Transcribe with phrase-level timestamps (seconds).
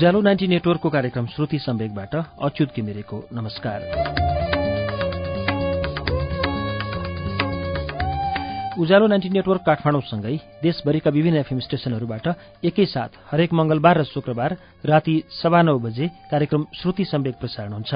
[0.00, 3.80] उज्यालो ninety नेटवर्कको कार्यक्रम श्रुति सम्वेकबाट अच्युत किमिरेको नमस्कार।
[8.80, 12.28] उज्यालो नाइन्टी नेटवर्क काठमाडौँसँगै देशभरिका विभिन्न एफएम स्टेशनहरूबाट
[12.64, 14.56] एकैसाथ हरेक मंगलबार र शुक्रबार
[14.88, 17.92] राति सवा नौ बजे कार्यक्रम श्रुति सम्वेक प्रसारण हुन्छ।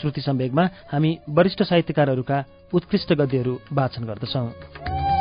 [0.00, 5.13] श्रुति सम्वेकमा हामी वरिष्ठ साहित्यकारहरूका उत्कृष्ट गद्यहरू वाचन गर्दछौं।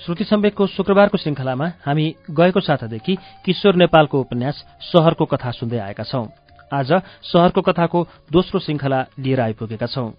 [0.00, 6.24] श्रुति सम्वेकको शुक्रबारको श्रृङ्खलामा हामी गएको सातादेखि किशोर नेपालको उपन्यास शहरको कथा सुन्दै आएका छौं।
[6.72, 6.92] आज
[7.22, 8.00] शहरको कथाको
[8.32, 10.10] दोस्रो श्रृङ्खला लिएर आइपुगेका छौं।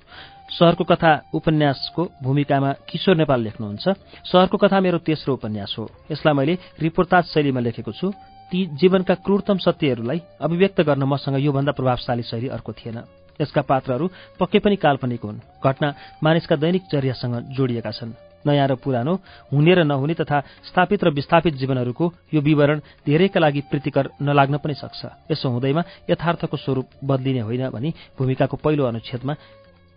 [0.54, 3.86] शहरको कथा उपन्यासको भूमिकामा किशोर नेपाल लेख्नुहुन्छ
[4.30, 8.14] शहरको कथा मेरो तेस्रो उपन्यास हो। यसलाई मैले रिपोर्ताज शैलीमा लेखेको छु।
[8.54, 13.02] ती जीवनका क्रूरतम सत्यहरूलाई अभिव्यक्त गर्न मसँग योभन्दा प्रभावशाली शैली अर्को थिएन।
[13.42, 19.14] यसका पात्रहरू पक्कै पनि काल्पनिक हुन्। घटना मानिसका दैनिक चर्यासँग जोडिएका छन्। नयाँ र पुरानो
[19.54, 24.74] हुने र नहुने तथा स्थापित र विस्थापित जीवनहरूको यो विवरण धेरैका लागि प्रीतिकर नलाग्न पनि
[24.74, 29.34] सक्छ। यसो हुँदैमा यथार्थको स्वरूप बदलिने होइन भनी भूमिकाको पहिलो अनुच्छेदमा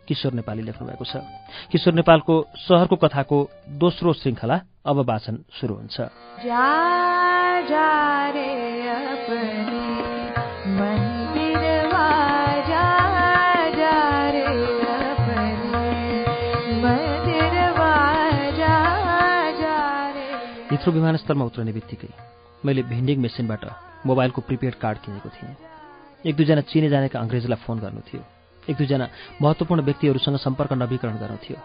[0.08, 1.16] किशोर नेपाली लेख्नुभएको छ।
[1.72, 3.38] किशोर नेपालको सहरको कथाको
[3.80, 5.96] दोस्रो श्रृङ्खला अब वाचन सुरु हुन्छ।
[20.84, 22.12] हिथ्रो विमानस्थलमा उत्रने बित्तिकै
[22.60, 23.64] मैले भेन्डिङ मेसिनबाट
[24.04, 25.56] मोबाइलको प्रिपेड कार्ड किनेको थिएँ।
[26.28, 28.20] एक दुईजना चिने जानेका अङ्ग्रेजलाई फोन गर्नु थियो।
[28.68, 29.06] एक दुईजना
[29.40, 31.56] महत्त्वपूर्ण व्यक्तिहरूसँग सम्पर्क नवीकरण गर्नु थियो।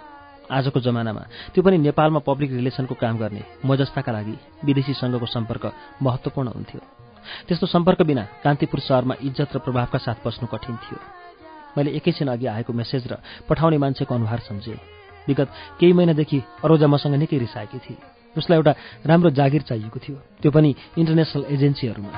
[0.48, 5.64] आजको जमानामा त्यो पनि नेपालमा पब्लिक रिलेसनको काम गर्ने म जस्ताका लागि विदेशीसँगको सम्पर्क
[6.00, 6.80] महत्त्वपूर्ण हुन्थ्यो।
[7.44, 11.00] त्यस्तो सम्पर्क बिना कान्तिपुर सहरमा इज्जत र प्रभावका साथ बस्नु कठिन थियो।
[11.76, 13.20] मैले एकैछिन अघि आएको मेसेज र
[13.52, 14.80] पठाउने मान्छेको अनुहार सम्झेँ।
[15.28, 15.50] विगत
[15.80, 18.74] केही महिनादेखि अरोजा मसँग निकै रिसाएकी थिए। उसलाई एउटा
[19.06, 22.14] राम्रो जागिर चाहिएको थियो। त्यो पनि इन्टरनेसनल एजेन्सीहरूमा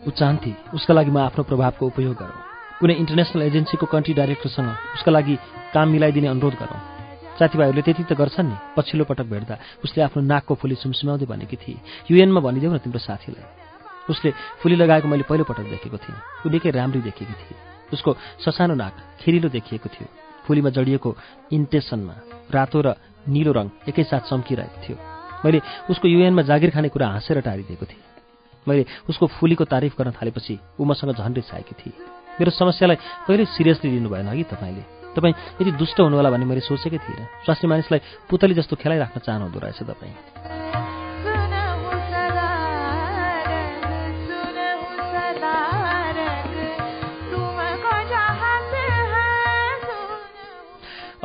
[0.00, 2.40] ऊ चाहन्थे उसका लागि म आफ्नो प्रभावको उपयोग गरौँ।
[2.80, 5.34] कुनै इन्टरनेसनल एजेन्सीको कन्ट्री डाइरेक्टरसँग उसका लागि
[5.74, 6.80] काम मिलाइदिने अनुरोध गरौँ।
[7.38, 11.78] साथीभाइहरूले त्यति त गर्छन् नि पछिल्लो पटक भेट्दा उसले आफ्नो नाकको फुली सुमसुमाउँदै भनेकी थिए।
[12.10, 13.67] युएनमा भनिदेऊ न तिम्रो साथीलाई।
[14.10, 14.30] उसले
[14.62, 17.56] फुली लगाएको मैले पहिलोपटक देखेको थिएँ। ऊ निकै राम्री देखेकी थिए।
[17.92, 20.08] उसको ससानो नाक खिरिलो देखिएको थियो।
[20.46, 21.10] फुलीमा जडिएको
[21.52, 22.14] इन्टेसनमा
[22.50, 22.94] रातो र
[23.28, 24.96] निलो रङ एकैसाथ चम्किरहेको थियो।
[25.44, 25.60] मैले
[25.90, 28.02] उसको युएनमा जागिर खाने कुरा हाँसेर टारिदिएको थिएँ।
[28.68, 31.92] मैले उसको फुलीको तारिफ गर्न थालेपछि ऊ मसँग झन् रिसाएकी थिए।
[32.40, 32.96] मेरो समस्यालाई
[33.26, 34.82] कहिले सिरियसली लिनु भएन कि तपाईँले?
[35.16, 39.82] तपाईँ यदि दुष्ट हुनुहोला भन्ने मैले सोचेकै थिइनँ। स्वास्नी मानिसलाई पुतली जस्तो खेलाइराख्न चाहनुहुँदो रहेछ
[39.82, 40.87] तपाईँ।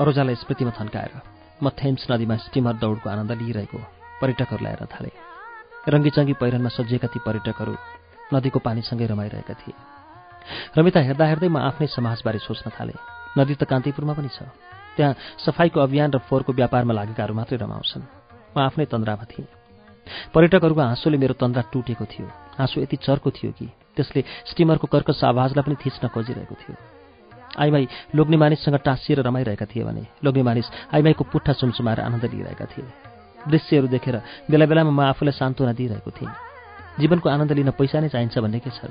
[0.03, 1.11] अरोजालाई स्मृतिमा थन्काएर
[1.63, 3.79] म थेम्स नदीमा स्टिमर दौडको आनन्द लिइरहेको
[4.19, 5.15] पर्यटकहरूलाई हेर्न थालेँ।
[5.87, 7.73] रङ्गीचङ्गी पहिरनमा सजिएका ती पर्यटकहरू
[8.35, 9.75] नदीको पानीसँगै रमाइरहेका थिए।
[10.75, 12.99] रमिता हेर्दा हेर्दै म आफ्नै समाजबारे सोच्न थालेँ।
[13.39, 14.43] नदी त कान्तिपुरमा पनि छ।
[14.99, 19.47] त्यहाँ सफाइको अभियान र फोहोरको व्यापारमा लागेकाहरू मात्रै रमाउँछन्। म आफ्नै तन्द्रामा थिएँ।
[20.35, 22.27] पर्यटकहरूको हाँसोले मेरो तन्द्रा टुटेको थियो।
[22.59, 24.21] हाँसो यति चर्को थियो कि त्यसले
[24.51, 26.92] स्टिमरको कर्कस आवाजलाई पनि थिच्न खोजिरहेको थियो।
[27.53, 32.85] आइमाई लोग्ने मानिससँग टाँसिएर रमाइरहेका थिए भने लोग्ने मानिस आइमाईको पुट्ठा सुमसुमाएर आनन्द लिइरहेका थिए।
[33.49, 34.15] दृश्यहरू देखेर
[34.49, 36.31] बेला बेलामा म आफूलाई सान्त्वना दिइरहेको थिएँ।
[36.99, 38.89] जीवनको आनन्द लिन पैसा नै चाहिन्छ भन्ने के छ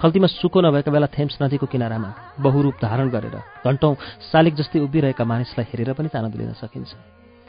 [0.00, 3.94] खल्तीमा सुको नभएका बेला थेम्स नदीको किनारामा बहुरूप धारण गरेर घन्टौँ
[4.32, 6.92] शालिक जस्तै उभिरहेका मानिसलाई हेरेर पनि आनन्द लिन सकिन्छ।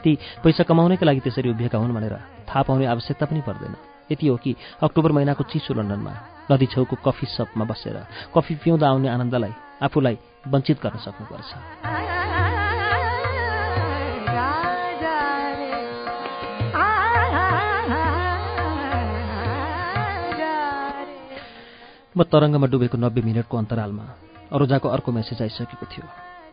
[0.00, 0.10] ती
[0.44, 2.14] पैसा कमाउनैका लागि त्यसरी उभिएका हुन् भनेर
[2.48, 3.74] थाहा पाउने आवश्यकता पनि पर्दैन।
[4.12, 6.12] यति हो कि अक्टोबर महिनाको चिसो लन्डनमा
[6.52, 7.96] नदी छेउको कफी सपमा बसेर
[8.34, 10.16] कफी पिउँदा आउने आनन्दलाई आफूलाई
[10.48, 11.50] वञ्चित गर्न सक्नुपर्छ।
[22.16, 24.04] म तरङ्गमा डुबेको नब्बे मिनटको अन्तरालमा
[24.50, 26.06] अरोजाको अर्को मेसेज आइसकेको थियो।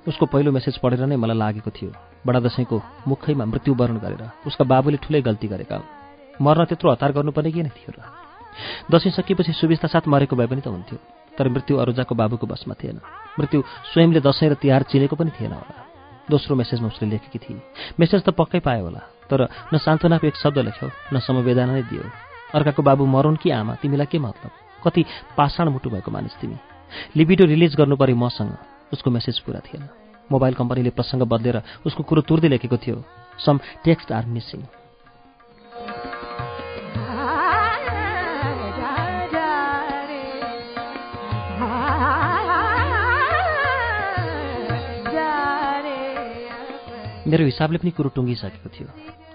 [0.05, 1.89] उसको पहिलो मेसेज पढेर नै मलाई लागेको थियो।
[2.21, 2.77] बडा दसैँको
[3.09, 5.77] मुखैमा मृत्युवरण गरेर उसका बाबुले ठुलै गल्ती गरेका
[6.37, 8.05] मर्न त्यत्रो हतार गर्नुपर्ने के नै थियो र?
[8.93, 12.99] दसैँ सकिएपछि सुविस्ता साथ मरेको भए पनि त हुन्थ्यो। तर मृत्यु अरुजाको बाबुको बसमा थिएन।
[13.39, 13.59] मृत्यु
[13.93, 15.75] स्वयंले दसैँ र तिहार चिनेको पनि थिएन होला।
[16.29, 17.61] दोस्रो मेसेजमा उसले लेखेकी थिए
[17.99, 22.03] मेसेज त पक्कै पायो होला तर न सान्त्वनाको एक शब्द लेख्यौ न समवेदना नै दियो।
[22.55, 24.51] अर्काको बाबु मरुन् कि आमा तिमीलाई के मतलब?
[24.81, 25.01] कति
[25.37, 26.57] पाषाण मुटु भएको मानिस तिमी।
[27.17, 29.83] लिबिडो रिलिज गर्नु पऱ्यो मसँग उसको मेसेज पुरा थिएन।
[30.31, 32.97] मोबाइल कम्पनीले प्रसङ्ग बदलेर उसको कुरो तुर्दै लेखेको थियो
[33.37, 34.84] सम टेक्स्ट आर मिसिङ।
[47.25, 48.87] मेरो हिसाबले पनि कुरो टुङ्गिसकेको थियो।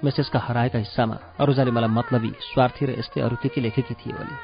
[0.07, 4.35] मेसेजका हराएका हिस्सामा अरूजाले मलाई मतलबी स्वार्थी र यस्तै अरू के के लेखेकी थिए भने।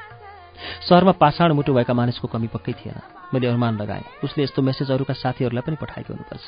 [0.83, 2.99] सहरमा पाषाण मुटु भएका मानिसको कमी पक्कै थिएन।
[3.31, 6.45] मैले अनुमान लगाएँ उसले यस्तो मेसेज अरूका साथीहरूलाई पनि पठाएको हुनुपर्छ।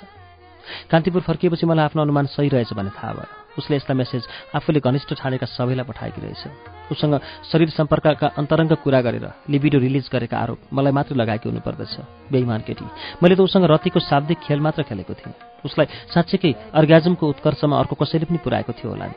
[0.92, 4.24] कान्तिपुर फर्किएपछि मलाई आफ्नो अनुमान सही रहेछ भन्ने थाहा भयो। उसले यस्ता मेसेज
[4.60, 6.44] आफूले घनिष्ठ ठानेका सबैलाई पठाएकी रहेछ।
[6.92, 7.16] उसँग
[7.48, 11.96] शरीर सम्पर्कका अन्तरङ्ग कुरा गरेर लिबिडो रिलिज गरेका आरोप मलाई मात्र लगाएकी हुनुपर्दछ।
[12.28, 12.86] बेइमान केटी
[13.24, 18.26] मैले त उसँग रतीको शाब्दिक खेल मात्र खेलेको थिएँ। उसलाई साँच्चैकै अर्ग्याजमको उत्कर्षमा अर्को कसैले
[18.30, 19.08] पनि पुऱ्याएको थियो होला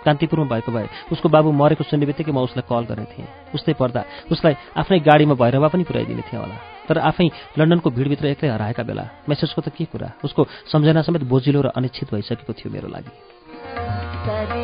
[0.00, 4.00] कान्तिपुरमा भएको भए उसको बाबु मरेको सुन्ने बित्तिकै म उसलाई कल गर्ने थिएँ। उस्तै पर्दा
[4.32, 6.56] उसलाई आफ्नै गाडीमा भैरवा पनि पुऱ्याइदिने थिएँ होला।
[6.88, 7.28] तर आफै
[7.60, 10.08] लन्डनको भिडभित्र एक्लै हराएका बेला मेसेजको त के कुरा?
[10.24, 10.40] उसको
[10.72, 14.59] सम्झना समेत बोजिलो र अनिश्चित भइसकेको थियो मेरो लागि।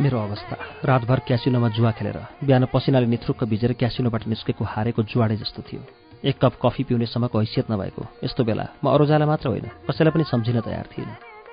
[0.00, 5.60] मेरो अवस्था। रातभर क्यासिनोमा जुवा खेलेर बिहान पसिनाले निथ्रुक्क भिजेर क्यासिनोबाट निस्केको हारेको जुवाडे जस्तो
[5.62, 5.80] थियो।
[6.24, 10.24] एक कप कफी पिउने सम्मको हैसियत नभएको। यस्तो बेला म अरोजालाई मात्र होइन कसैलाई पनि
[10.24, 11.10] सम्झिन तयार थिएन।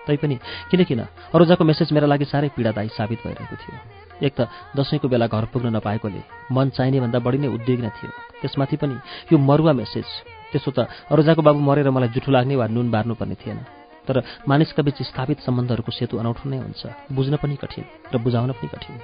[0.08, 0.36] तैपनि
[0.72, 1.00] किन किन
[1.36, 3.76] अरोजाको मेसेज मेरा लागि साह्रै पीडादायी साबित भइरहेको थियो।
[4.24, 4.48] एक त
[4.80, 6.22] दसैँको बेला घर पुग्न नपाएकोले
[6.56, 8.96] मन चाहिने भन्दा बढी नै उद्वेग्न थियो। त्यसमाथि पनि
[9.28, 10.08] यो मरुवा मेसेज
[10.56, 13.60] त्यसो त अरोजाको बाबु मरेर मलाई जुठो लाग्ने वा नुन बार्नुपर्ने थिएन।
[14.08, 18.68] तर मानिसका बीच स्थापित सम्बन्धहरूको सेतु अनौठो नै हुन्छ। बुझ्न पनि कठिन र बुझाउन पनि
[18.74, 18.96] कठिन।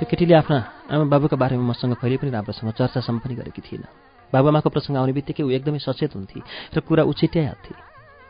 [0.00, 0.58] त्यो केटीले आफ्ना
[0.88, 3.88] आमा बाबुका बारेमा मसँग कहिले पनि राम्रोसँग चर्चासम्म पनि गरेकी थिइनँ
[4.32, 6.40] बाबुआमाको प्रसङ्ग आउने बित्तिकै ऊ एकदमै सचेत हुन्थे
[6.72, 7.74] र कुरा उछिट्याइहाल्थे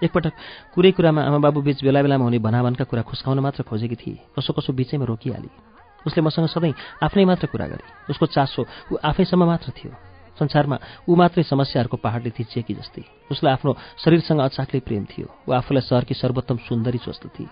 [0.03, 0.33] एकपटक
[0.75, 4.51] कुरै कुरामा आमा बाबु बीच बेला बेलामा हुने भनाभनका कुरा खुस्काउन मात्र खोजेकी थिए। कसो
[4.57, 5.51] कसो बिचैमा रोकिहाली।
[6.07, 8.63] उसले मसँग सधैँ आफ्नै मात्र कुरा गरे। उसको चासो
[8.93, 9.93] ऊ आफैसम्म मात्र थियो।
[10.39, 15.85] संसारमा ऊ मात्रै समस्याहरूको पहाडले थिचिएकी जस्तै। उसलाई आफ्नो शरीरसँग अचाक्लै प्रेम थियो। ऊ आफूलाई
[15.85, 17.49] सहरकी सर्वोत्तम सुन्दरी जस्तो थिए।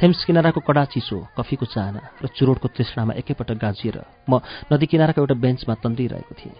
[0.00, 4.40] थेम्स किनाराको कडा चिसो कफीको चाहना र चुरोटको तृष्णामा एकैपटक गाजिएर म
[4.72, 6.56] नदी किनाराको एउटा बेन्चमा तन्दिरहेको थिएँ।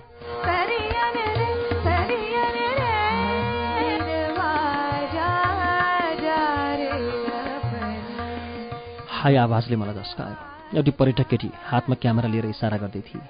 [9.09, 13.21] हाई आवाजले मलाई झस्कायो एउटी पर्यटक केटी हातमा क्यामेरा लिएर इसारा गर्दै थिए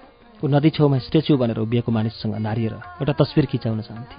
[0.42, 4.18] ऊ नदी छेउमा स्ट्याच्यु बनेर उभिएको मानिससँग नारिएर एउटा तस्विर खिचाउन चाहन्थे।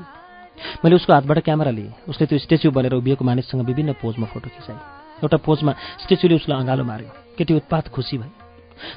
[0.83, 4.79] मैले उसको हातबाट क्यामेरा लिएँ उसले त्यो स्ट्याच्यु बनेर उभिएको मानिससँग विभिन्न पोजमा फोटो खिचाए।
[5.23, 5.71] एउटा पोजमा
[6.03, 8.31] स्ट्याच्युले उसलाई अँगालो मार्यो। केटी उत्पात खुसी भए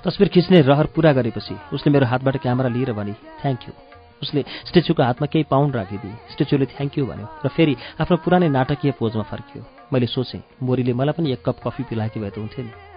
[0.06, 3.74] तस्विर खिच्ने रहर पुरा गरेपछि उसले मेरो हातबाट क्यामेरा लिएर भने थ्याङ्क यू
[4.22, 4.40] उसले
[4.70, 9.24] स्ट्याच्युको हातमा केही पाउन्ड राखिदिए। स्ट्याच्युले थ्याङ्क यू भन्यो र फेरि आफ्नो पुरानै नाटकीय पोजमा
[9.26, 12.91] फर्कियो। मैले सोचेँ मोरीले मलाई पनि एक कप कफी पिलाएकी भए त हुन्थ्यो नि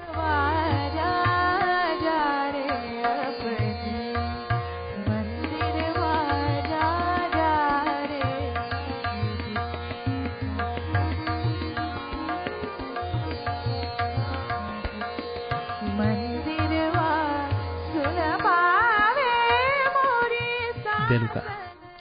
[21.16, 21.42] बेलुका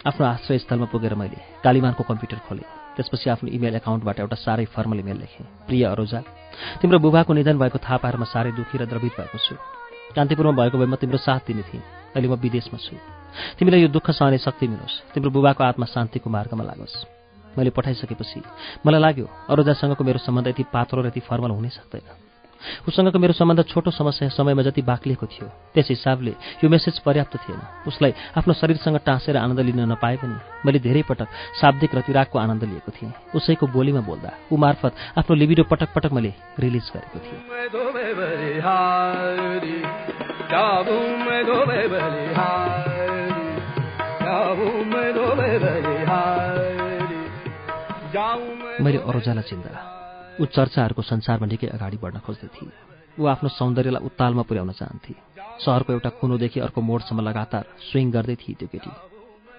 [0.04, 2.66] आफ्नो आश्रयस्थलमा पुगेर मैले कालीमानको कम्प्युटर खोलेँ।
[2.96, 6.20] त्यसपछि आफ्नो इमेल एकाउन्टबाट एउटा साह्रै फर्मल इमेल लेखेँ। प्रिय अरोजा
[6.82, 9.54] तिम्रो बुबाको निधन भएको थाहा पाएर म साह्रै दुःखी र द्रवित भएको छु।
[10.14, 11.82] कान्तिपुरमा भएको भए म तिम्रो साथ दिने थिएँ।
[12.14, 12.94] अहिले म विदेशमा छु।
[13.58, 16.94] तिमीलाई यो दुःख सहने शक्ति मिलोस्। तिम्रो बुबाको आत्मा शान्तिको मार्गमा लागोस्।
[17.54, 18.42] मैले पठाइसकेपछि
[18.86, 22.23] मलाई लाग्यो अरोजासँगको मेरो सम्बन्ध यति पात्रो र यति फर्मल हुनै सक्दैन।
[22.88, 26.32] उसँगको मेरो सम्बन्ध छोटो समस्या समयमा जति बाक्लिएको थियो त्यस हिसाबले
[26.64, 31.28] यो मेसेज पर्याप्त थिएन। उसलाई आफ्नो शरीरसँग टाँसेर आनन्द लिन नपाए पनि मैले धेरै पटक
[31.60, 36.32] शाब्दिक रतिरागको आनन्द लिएको थिएँ। उसैको बोलीमा बोल्दा ऊ मार्फत आफ्नो लिबिडो पटक पटक मैले
[36.58, 37.40] रिलिज गरेको थिएँ।
[48.80, 49.93] मैले अरोजालाई चिन्दा।
[50.40, 52.72] ऊ चर्चाहरूको संसारमा निकै अगाडि बढ्न खोज्दै थिए।
[53.18, 55.14] ऊ आफ्नो सौन्दर्यलाई उत्तालमा पुर्याउन चाहन्थे।
[55.62, 58.90] सहरको एउटा कुनोदेखि अर्को मोडसम्म लगातार स्विङ गर्दै थिए त्यो केटी।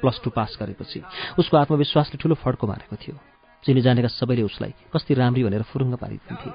[0.01, 0.99] प्लस टू पास गरेपछि
[1.39, 3.15] उसको आत्मविश्वासले ठुलो फड्को मारेको थियो।
[3.63, 6.49] चिनी जानेका सबैले उसलाई कति राम्री भनेर फुरुङ्ग पारिदिन्थे।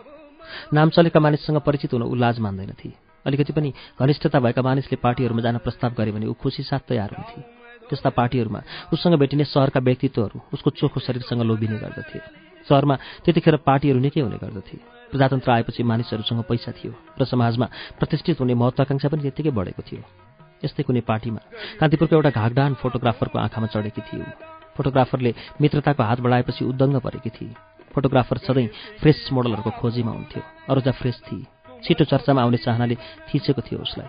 [0.77, 2.93] नाम चलेका मानिससँग परिचित हुन ऊ लाज मान्दैनथे।
[3.27, 7.41] अलिकति पनि घनिष्ठता भएका मानिसले पार्टीहरूमा जान प्रस्ताव गरे भने ऊ खुसी साथ तयार हुन्थे।
[7.89, 8.61] त्यस्ता पार्टीहरूमा
[8.93, 12.97] उसँग भेटिने सहरका व्यक्तित्वहरू उसको चोखो शरीरसँग लोभिने गर्दथे। सहरमा
[13.27, 14.77] त्यतिखेर पार्टीहरू निकै हुने गर्दथे।
[15.11, 17.67] प्रजातन्त्र आएपछि मानिसहरूसँग पैसा थियो र समाजमा
[17.99, 20.03] प्रतिष्ठित हुने महत्वाकांक्षा पनि त्यत्तिकै बढेको थियो।
[20.63, 21.41] यस्तै कुनै पार्टीमा
[21.81, 24.25] कान्तिपुरको एउटा घागडान फोटोग्राफरको आँखामा चढेकी थियो।
[24.77, 27.53] फोटोग्राफरले मित्रताको हात बढाएपछि उद्दङ्ग परेकी थिए
[27.91, 28.69] फोटोग्राफर सधैँ
[29.03, 31.45] फ्रेस मोडलहरूको खोजीमा हुन्थ्यो। अरूजा फ्रेस थिए
[31.85, 32.95] छिटो चर्चामा आउने चाहनाले
[33.29, 34.09] थिचेको थियो उसलाई।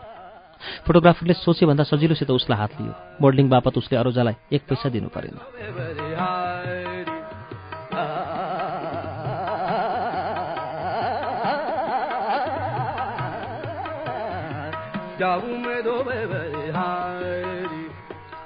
[0.85, 7.00] फोटोग्राफरले सोचेभन्दा सजिलोसित उसलाई हात लियो। मोडलिङ बापत उसले अरोजालाई एक पैसा दिनु परेन।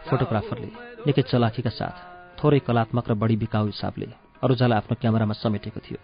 [0.09, 0.69] फोटोग्राफरले
[1.07, 1.95] निकै चलाखीका साथ
[2.35, 4.07] थोरै कलात्मक र बढी बिकाउ हिसाबले
[4.43, 5.99] अरूजालाई आफ्नो क्यामेरामा समेटेको थियो।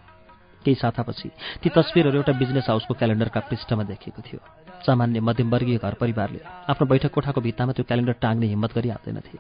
[0.64, 1.28] केही सातापछि
[1.62, 4.40] ती तस्विरहरू एउटा बिजनेस हाउसको क्यालेन्डरका पृष्ठमा देखिएको थियो।
[4.88, 6.40] सामान्य मध्यमवर्गीय घर परिवारले
[6.72, 9.38] आफ्नो बैठक कोठाको भित्तामा त्यो क्यालेन्डर टाङ्ने हिम्मत गरी हाल्दैनथे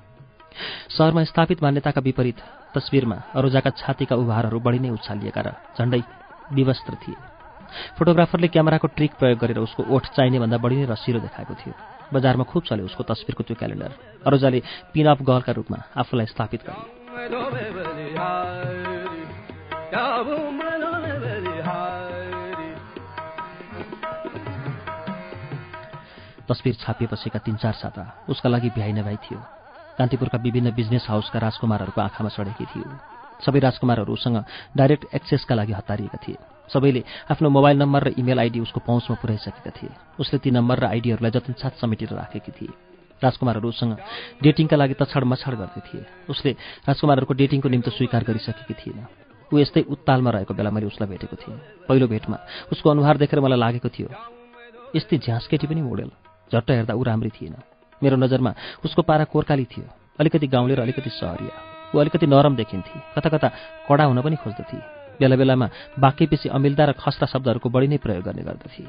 [0.97, 2.39] सहरमा स्थापित मान्यताका विपरीत
[2.75, 6.01] तस्विरमा अरोजाका छातीका उभारहरू बढी नै उछालिएका र झण्डै
[6.51, 7.30] विवस्त्र थिए।
[7.97, 11.73] फोटोग्राफरले क्यामेराको ट्रिक प्रयोग गरेर उसको ओठ चाहिने भन्दा बढी नै रसिलो देखाएको थियो।
[12.13, 13.91] बजारमा खुब चल्यो उसको तस्विरको त्यो क्यालेन्डर।
[14.25, 14.59] अरोजाले
[14.93, 17.01] पिन अफ गर्लका रूपमा आफूलाई स्थापित गरे
[26.47, 29.39] तस्विर छापिएपछिका तिन चार साता उसका लागि भ्याइ नभ्याइ थियो।
[29.97, 32.87] कान्तिपुरका विभिन्न बिजनेस हाउसका राजकुमारहरूको आँखामा चढेकी थियो।
[33.39, 34.37] सबै राजकुमारहरू उसँग
[34.75, 36.37] डाइरेक्ट एक्सेसका लागि हतारिएका थिए।
[36.73, 40.85] सबैले आफ्नो मोबाइल नम्बर र इमेल आइडी उसको पहुँचमा पुर्याइसकेका थिए। उसले ती नम्बर र
[40.85, 42.73] आइडीहरूलाई जतिनसाथ समेटेर राखेकी थिए।
[43.21, 43.93] राजकुमारहरू उसँग
[44.41, 46.51] डेटिङका लागि तछाड मछाड गर्दै थिए। उसले
[46.87, 49.05] राजकुमारहरूको डेटिङको निम्ति स्वीकार गरिसकेकी थिएन।
[49.51, 52.37] ऊ यस्तै उत्तालमा रहेको बेला मैले उसलाई भेटेको थिएँ। पहिलो भेटमा
[52.71, 54.09] उसको अनुहार देखेर मलाई लागेको थियो
[54.95, 56.09] यस्तै झ्यास केटी पनि मोडेल।
[56.51, 57.55] झट्ट हेर्दा ऊ राम्री थिएन।
[58.01, 58.51] मेरो नजरमा
[58.85, 59.85] उसको पारा कोर्काली थियो
[60.19, 61.53] अलिकति गाउँले र अलिकति सहरिया।
[61.93, 63.47] ऊ अलिकति नरम देखिन्थे। कता कता
[63.87, 65.67] कडा हुन पनि खोज्दथे। बेला बेलामा
[65.99, 68.83] बाक्यपछि अमिलदा र खस्ता शब्दहरूको बढी नै प्रयोग गर्ने गर्दथे।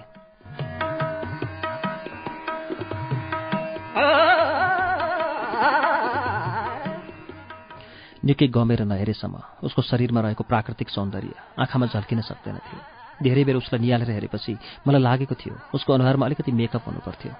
[8.22, 12.80] निकै गमेर नहेरेसम्म उसको शरीरमा रहेको प्राकृतिक सौन्दर्य आँखामा झल्किन सक्दैन थियो।
[13.22, 14.52] धेरै बेर उसलाई निहालेर हेरेपछि
[14.86, 17.32] मलाई लागेको थियो उसको अनुहारमा अलिकति मेकअप हुनुपर्थ्यो।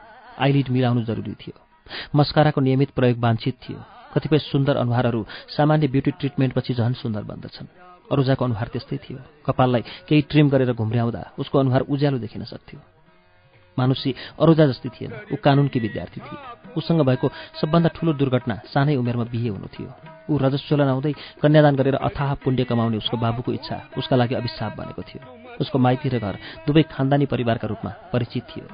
[0.43, 1.55] आइलिड मिलाउनु जरुरी थियो।
[2.17, 3.79] मस्काराको नियमित प्रयोग वाञ्छित थियो।
[4.15, 10.23] कतिपय सुन्दर अनुहारहरू सामान्य ब्युटी ट्रिटमेन्टपछि झन् सुन्दर बन्दछन्। अरूजाको अनुहार त्यस्तै थियो। कपाललाई केही
[10.31, 12.81] ट्रिम गरेर घुम्र्याउँदा उसको अनुहार उज्यालो देखिन सक्थ्यो।
[13.79, 16.39] मानुषी अरूजा जस्तै थिएन। ऊ कानुनकी विद्यार्थी थिए।
[16.77, 17.27] उसँग भएको
[17.61, 19.91] सबभन्दा ठूलो दुर्घटना सानै उमेरमा बिहे हुनु थियो।
[20.29, 25.03] ऊ रजस्वलन आउँदै कन्यादान गरेर अथाह पुण्य कमाउने उसको बाबुको इच्छा उसका लागि अभिशाप बनेको
[25.03, 25.23] थियो।
[25.61, 26.35] उसको माइती र घर
[26.67, 28.69] दुवै खानदानी परिवारका रूपमा परिचित थियो।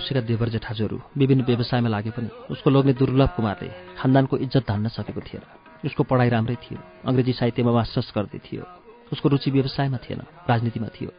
[0.00, 3.68] मानुषीका देवर जेठाजुहरू विभिन्न व्यवसायमा लागे पनि उसको लोग्ने दुर्लभ कुमारले
[4.00, 5.44] खानदानको इज्जत धान्न सकेको थिएन।
[5.84, 8.64] उसको पढाइ राम्रै थियो। अङ्ग्रेजी साहित्यमा मास्टर्स गर्दै थियो।
[9.12, 11.10] उसको रुचि व्यवसायमा थिएन राजनीतिमा थियो।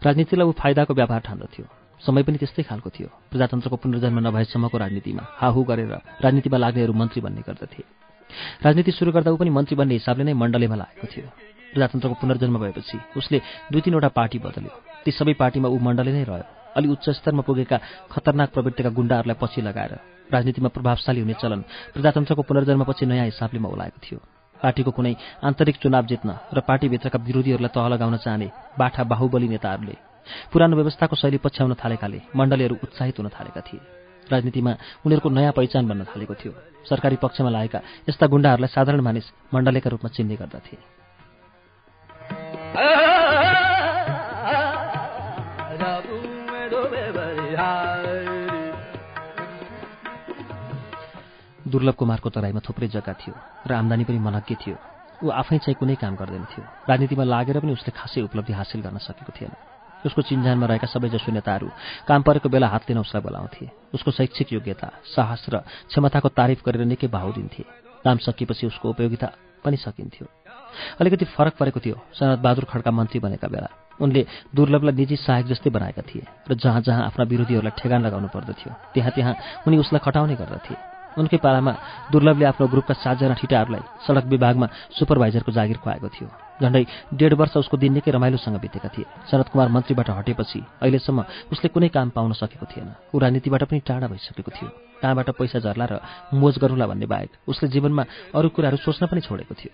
[0.00, 1.64] राजनीतिलाई ऊ फाइदाको व्यापार ठान्दथ्यो
[2.00, 5.92] समय पनि त्यस्तै खालको थियो। प्रजातन्त्रको पुनर्जन्म नभएसम्मको राजनीतिमा हाहु गरेर
[6.24, 7.82] राजनीतिमा लाग्नेहरू मन्त्री बन्ने गर्दथे।
[8.64, 11.26] राजनीति सुरु गर्दा ऊ पनि मन्त्री बन्ने हिसाबले नै मण्डलीमा लागेको थियो।
[11.72, 13.38] प्रजातन्त्रको पुनर्जन्म भएपछि उसले
[13.72, 14.72] दुई तिनवटा पार्टी बदल्यो।
[15.04, 17.76] ती सबै पार्टीमा ऊ मण्डली नै रह्यो। अलि उच्च स्तरमा पुगेका
[18.12, 19.92] खतरनाक प्रवृत्तिका गुण्डाहरूलाई पछि लगाएर
[20.32, 21.60] राजनीतिमा प्रभावशाली हुने चलन
[21.94, 24.18] प्रजातन्त्रको पुनर्जन्मपछि नयाँ हिसाबले मौलाएको थियो।
[24.60, 25.14] पार्टीको कुनै
[25.44, 29.96] आन्तरिक चुनाव जित्न र पार्टीभित्रका विरोधीहरूलाई तह लगाउन चाहने बाठा बाहुबली नेताहरूले
[30.52, 33.80] पुरानो व्यवस्थाको शैली पछ्याउन थालेकाले मण्डलीहरू उत्साहित हुन थालेका थिए।
[34.26, 34.72] राजनीतिमा
[35.06, 36.52] उनीहरूको नयाँ पहिचान बन्न थालेको थियो।
[36.88, 40.76] सरकारी पक्षमा लागेका यस्ता गुण्डाहरूलाई साधारण मानिस मण्डलीका रूपमा चिन्ने गर्दथे।
[51.66, 53.34] दुर्लभ कुमारको तराईमा थुप्रै जग्गा थियो
[53.66, 54.76] र आम्दानी पनि मनग्य थियो।
[55.22, 58.98] ऊ आफै चाहिँ कुनै काम गर्दैन थियो। राजनीतिमा लागेर पनि उसले खासै उपलब्धि हासिल गर्न
[59.02, 59.52] सकेको थिएन।
[60.06, 61.68] उसको चिन्जानमा रहेका सबैजसो नेताहरू
[62.06, 65.54] काम परेको बेला हात लिन उसलाई बोलाउँथे। उसको शैक्षिक योग्यता साहस र
[65.90, 67.62] क्षमताको तारिफ गरेर निकै भाउ दिन्थे।
[68.04, 69.28] काम सकिएपछि उसको उपयोगिता
[69.64, 70.26] पनि सकिन्थ्यो।
[71.00, 74.22] अलिकति फरक परेको थियो सनद बहादुर खड्का मन्त्री बनेका बेला। उनले
[74.54, 79.10] दुर्लभलाई निजी सहायक जस्तै बनाएका थिए र जहाँ जहाँ आफ्ना विरोधीहरूलाई ठेगान लगाउनु पर्दथ्यो त्यहाँ
[79.10, 79.34] त्यहाँ
[79.66, 81.72] उनी उसलाई खटाउने गर्दथे। उनकै पालामा
[82.12, 84.66] दुर्लभले आफ्नो ग्रुपका सातजना ठिटाहरूलाई सडक विभागमा
[84.98, 86.28] सुपरभाइजरको जागिर खुवाएको थियो।
[86.62, 91.18] झन्डै डेढ वर्ष उसको दिन निकै रमाइलोसँग बितेका थिए। शरद कुमार मन्त्रीबाट हटेपछि अहिलेसम्म
[91.52, 94.68] उसले कुनै काम पाउन सकेको थिएन। ऊ राजनीतिबाट पनि टाढा भइसकेको थियो।
[95.02, 96.00] कहाँबाट पैसा झर्ला र
[96.32, 98.04] मोज गरौँला भन्ने बाहेक उसले जीवनमा
[98.36, 99.72] अरू कुराहरू सोच्न पनि छोडेको थियो।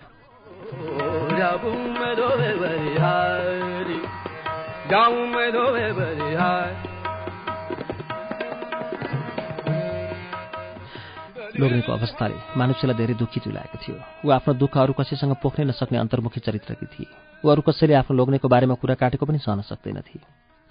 [11.53, 13.95] लोग्नेको अवस्थाले मानुष्यलाई धेरै दुःखी तुल्याएको थियो।
[14.25, 17.07] ऊ आफ्नो दुःख अरू कसैसँग पोख्नै नसक्ने अन्तर्मुखी चरित्रकी थिए।
[17.45, 20.17] ऊ अरू कसैले आफ्नो लोग्नेको बारेमा कुरा काटेको पनि सहन सक्दैनथे।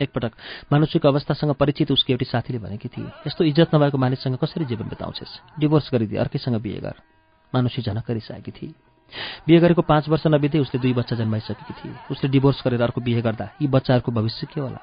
[0.01, 0.33] एकपटक
[0.73, 5.61] मानुष्यको अवस्थासँग परिचित उसको एउटी साथीले भनेकी थिए यस्तो इज्जत नभएको मानिससँग कसरी जीवन बिताउँछेस्?
[5.61, 6.97] डिभोर्स गरिदिए अर्कैसँग बिहे गर।
[7.55, 8.75] मानुष्य झनक गरिसकेकी थिए।
[9.47, 13.23] बिहे गरेको पाँच वर्ष नबित्दै उसले दुई बच्चा जन्माइसकेकी थिए। उसले डिभोर्स गरेर अर्को बिहे
[13.23, 14.83] गर्दा यी बच्चाहरूको भविष्य के होला?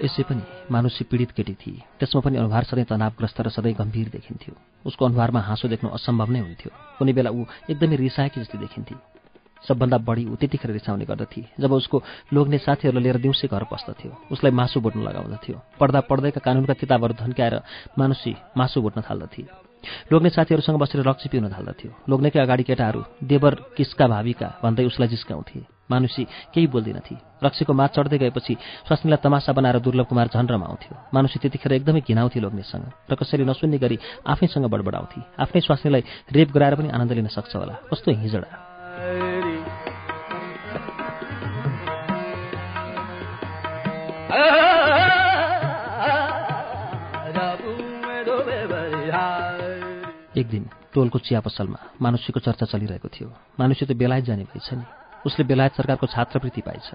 [0.00, 4.54] यसै पनि मानुषी पीडित केटी थिए। त्यसमा पनि अनुहार सधैँ तनावग्रस्त र सधैँ गम्भीर देखिन्थ्यो।
[4.86, 8.94] उसको अनुहारमा हाँसो देख्नु असम्भव नै हुन्थ्यो। कुनै बेला ऊ एकदमै रिसाएकी जस्तै देखिन्थे।
[9.60, 12.02] सबभन्दा बढी ऊ त्यतिखेर रिसाउने गर्दथे जब उसको
[12.32, 17.54] लोग्ने साथीहरूलाई लिएर दिउँसै घर पस्दथ्यो। उसलाई मासु बोट्न लगाउँदथ्यो। पढ्दा पढ्दैका कानुनका किताबहरू धन्क्याएर
[17.98, 19.42] मानुषी मासु बोट्न थाल्दथे।
[20.12, 25.79] लोग्ने साथीहरूसँग बसेर रक्सी पिउन थाल्दथ्यो। लोग्नेकै अगाडि केटाहरू देवर किस्का भावीका भन्दै उसलाई जिस्काउँथे।
[25.90, 28.54] मानुषी केही बोल्दिनथे रक्सीको माथ चढ्दै गएपछि
[28.86, 33.78] स्वास्नीलाई तमासा बनाएर दुर्लभ कुमार झन रमाउँथ्यो मानुषी त्यतिखेर एकदमै घिनाउँथे लोग्नेसँग र कसैले नसुन्ने
[33.78, 38.48] गरी आफैसँग बडबडाउँथे। आफ्नै स्वास्नीलाई रेप गराएर पनि आनन्द लिन सक्छ होला। कस्तो हिजडा।
[50.30, 53.28] एक दिन टोलको चिया पसलमा मानुष्यको चर्चा चलिरहेको थियो।
[53.60, 56.90] मानुष्य त बेलायत जाने भएछ नि। उसले बेलायत सरकारको छात्रवृत्ति पाएछ।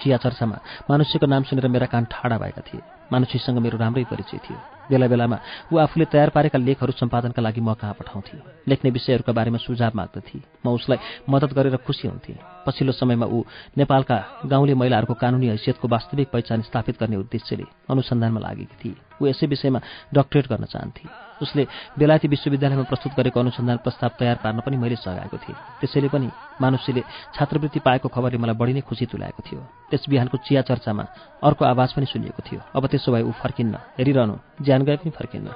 [0.00, 0.58] चिया चर्चामा
[0.90, 4.58] मानुष्यको नाम सुनेर मेरा कान ठाडा भएका थिए। मानुष्यसँग मेरो राम्रै परिचय थियो।
[4.90, 5.38] बेला बेलामा
[5.72, 8.38] ऊ आफूले तयार पारेका लेखहरू सम्पादनका लागि म कहाँ पठाउँथे।
[8.68, 13.42] लेख्ने विषयहरूका बारेमा सुझाव माग्दथे। म उसलाई मद्दत गरेर खुसी हुन्थेँ। पछिल्लो समयमा ऊ
[13.78, 19.46] नेपालका गाउँले महिलाहरूको कानुनी हैसियतको वास्तविक पहिचान स्थापित गर्ने उद्देश्यले अनुसन्धानमा लागेकी थिए। ऊ यसै
[19.46, 19.80] विषयमा
[20.14, 21.66] डक्टरेट गर्न चाहन्थे। उसले
[21.98, 27.02] बेलायती विश्वविद्यालयमा प्रस्तुत गरेको अनुसन्धान प्रस्ताव तयार पार्न पनि मैले सघाएको थिएँ। त्यसैले पनि मानुषीले
[27.34, 31.04] छात्रवृत्ति पाएको खबरले मलाई बढी नै खुसी तुल्याएको थियो। त्यस बिहानको चिया चर्चामा
[31.42, 35.48] अर्को आवाज पनि सुनिएको थियो। अब त्यसो भए ऊ फर्किन्न। हेरिरहनु। ज्यान गए पनि फर्किन्न।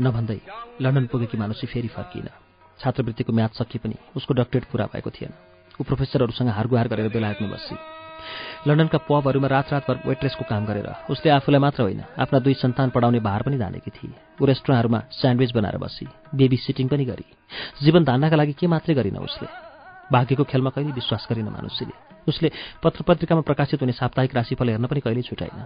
[0.00, 0.38] नभन्दै
[0.80, 2.26] लन्डन पुगेकी मानुसी फेरि फर्किन
[2.78, 5.32] छात्रवृत्तिको म्याच सकिए पनि उसको डक्टरेट पुरा भएको थिएन
[5.74, 7.76] ऊ प्रोफेसरहरूसँग हारगुहार गरेर बेलायतमा बसी
[8.66, 13.20] लन्डनका पबहरूमा रात रातभर वेट्रेसको काम गरेर उसले आफूलाई मात्र होइन आफ्ना दुई सन्तान पढाउने
[13.20, 17.26] भार पनि धानेकी थिए ऊ रेस्टुरेन्टहरूमा स्यान्डविच बनाएर बसी बेबी सिटिङ पनि गरी
[17.82, 19.48] जीवन धान्नका लागि के मात्रै गरिन उसले
[20.12, 22.50] भाग्यको खेलमा कहिले विश्वास गरिन मानुषीले उसले
[22.82, 25.58] पत्र पत्रिकामा प्रकाशित हुने साप्ताहिक राशिफल हेर्न पनि कहिल्यै छुटाइन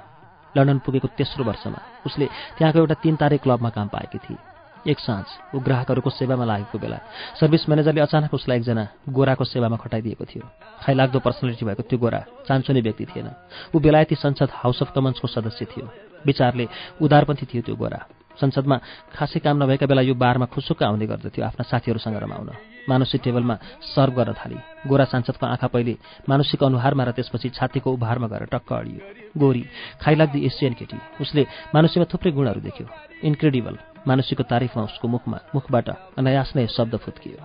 [0.55, 4.39] लन्डन पुगेको तेस्रो वर्षमा उसले त्यहाँको एउटा तीन तारे क्लबमा काम पाएकी थिए
[4.87, 6.99] एक साँझ ऊ ग्राहकहरूको सेवामा लागेको बेला
[7.39, 10.43] सर्भिस म्यानेजरले अचानक उसलाई एकजना गोराको सेवामा खटाइदिएको थियो।
[10.83, 13.31] खाइलाग्दो पर्सनालिटी भएको त्यो गोरा चान्सुने व्यक्ति थिएन।
[13.75, 15.87] ऊ बेलायती संसद हाउस अफ कमन्सको सदस्य थियो।
[16.27, 16.67] विचारले
[16.99, 18.01] उदारपन्थी थियो त्यो गोरा।
[18.41, 18.77] संसदमा
[19.15, 22.51] खासै काम नभएका बेला यो बारमा खुसुक्क आउने गर्दथ्यो आफ्ना साथीहरूसँग रमाउन।
[22.89, 23.57] मानुषी टेबलमा
[23.95, 25.95] सर्भ गर्न थाली। गोरा सांसदको आँखा पहिले
[26.29, 29.01] मानुषीको अनुहारमा र त्यसपछि छातीको उभारमा गएर टक्क अडियो।
[29.39, 29.65] गोरी
[30.01, 32.87] खाइलाग्दी एसियन केटी। उसले मानुषीमा थुप्रै गुणहरू देख्यो।
[33.23, 37.39] इन्क्रेडिबल। मानुषीको तारिफमा उसको मुखमा मुखबाट अनायास नै शब्द फुत्कियो।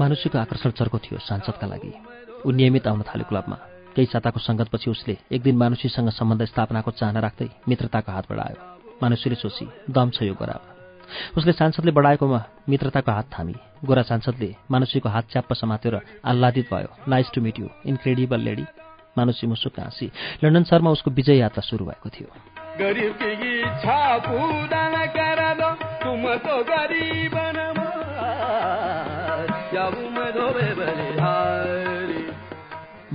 [0.00, 1.92] मानुषीको आकर्षण चर्को थियो सांसदका लागि।
[2.46, 3.56] ऊ नियमित आउन थाल्यो क्लबमा।
[3.94, 8.58] केही साताको सङ्गतपछि उसले एक दिन मानुषीसँग सम्बन्ध स्थापनाको चाहना राख्दै मित्रताको हात बढायो
[9.02, 10.68] मानुषीले सोची दम छ यो गोरामा।
[11.36, 15.52] उसले सांसदले बढाएकोमा मित्रताको हात थामी। गोरा सांसदले मानुषीको हात च्याप्प
[15.86, 18.64] र आह्लादित भयो nice to meet you incredible lady
[19.18, 20.06] Manushi मुसुक हाँसी।
[20.44, 22.28] लन्डन शहरमा उसको विजय यात्रा सुरु भएको थियो।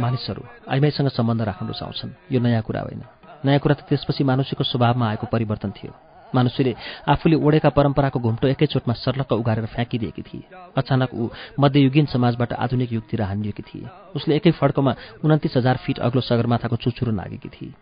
[0.05, 3.01] मानिसहरू आइमाईसँग सम्बन्ध राख्न रुचाउँछन्। यो नयाँ कुरा होइन।
[3.41, 5.93] नयाँ कुरा त त्यसपछि मानुषीको स्वभावमा आएको परिवर्तन थियो।
[6.29, 6.73] मानुषीले
[7.09, 10.43] आफूले ओढेका परम्पराको घुम्टो एकैचोटमा सर्लक्क उगारेर फ्याँकिदिएकी थिए।
[10.77, 14.93] अचानक ऊ मध्ययुगीन समाजबाट आधुनिक युगतिर हानिएकी थिए। उसले एकै फड्कोमा
[15.25, 17.73] उन्तिस हजार फिट अग्लो सगरमाथाको चुचुरो नागेकी थिए।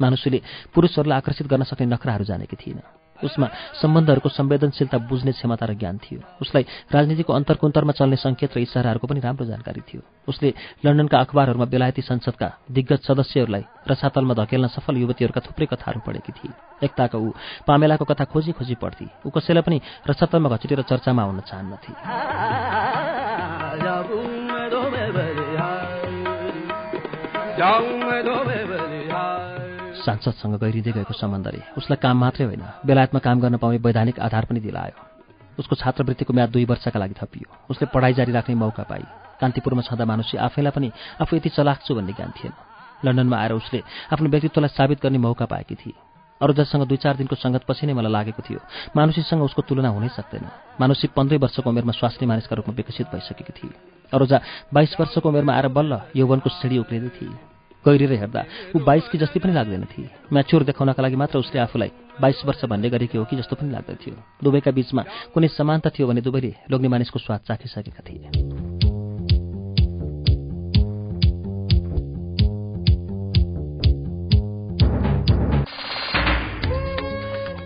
[0.00, 0.38] मानुषीले
[0.74, 2.82] पुरुषहरूलाई आकर्षित गर्न सक्ने नखराहरू जानेकी थिएन।
[3.24, 3.48] उसमा
[3.82, 9.20] सम्बन्धहरूको संवेदनशीलता बुझ्ने क्षमता र ज्ञान थियो। उसलाई राजनीतिको अन्तर्कुन्तरमा चल्ने सङ्केत र इसाराहरूको पनि
[9.20, 10.54] राम्रो जानकारी थियो। उसले
[10.84, 16.52] लन्डनका अखबारहरूमा बेलायती संसदका दिग्गज सदस्यहरूलाई रसातलमा धकेल्न सफल युवतीहरूका थुप्रै कथाहरू पढेकी थिए।
[16.86, 17.32] एकताका ऊ
[17.66, 21.92] पामेलाको कथा खोजी खोजी पढ्थे ऊ कसैलाई पनि रसातलमा घचिटेर चर्चामा आउन चाहन्नथे।
[30.08, 34.60] सांसदसँग गहिरिँदै गएको सम्बन्धले उसलाई काम मात्रै होइन बेलायतमा काम गर्न पाउने वैधानिक आधार पनि
[34.64, 34.96] दिलायो।
[35.58, 39.04] उसको छात्रवृत्तिको म्याद दुई वर्षका लागि थपियो। उसले पढाइ जारी राख्ने मौका पाई।
[39.40, 40.88] कान्तिपुरमा छँदा मानुसी आफैलाई पनि
[41.20, 42.52] आफू यति चलाक छु भन्ने ज्ञान थिएन।
[43.04, 45.94] लन्डनमा आएर उसले आफ्नो व्यक्तित्वलाई साबित गर्ने मौका पाएकी थिए।
[46.40, 48.60] अरूजासँग दुई चार दिनको सङ्गतपछि नै मलाई लागेको थियो
[48.96, 50.46] मानुषीसँग उसको तुलना हुनै सक्दैन।
[50.80, 53.74] मानुषी पन्ध्रै वर्षको उमेरमा स्वास्नी मानिसका रूपमा विकसित भइसकेकी थिए।
[54.14, 54.38] अरूजा
[54.70, 58.42] बाइस वर्षको उमेरमा आएर बल्ल यौवनको सिँढी उक्लिँदै थिए। गहिरेर हेर्दा
[58.74, 62.90] ऊ बाइसकी जस्तै पनि लाग्दैन थिए म्याच्योर देखाउनका लागि मात्र उसले आफूलाई बाइस वर्ष भन्ने
[62.90, 65.02] गरेकी हो कि जस्तो पनि लाग्दथ्यो। दुवैका बीचमा
[65.34, 68.26] कुनै समानता थियो भने दुवैले लोग्ने मानिसको स्वाद चाखिसकेका थिए।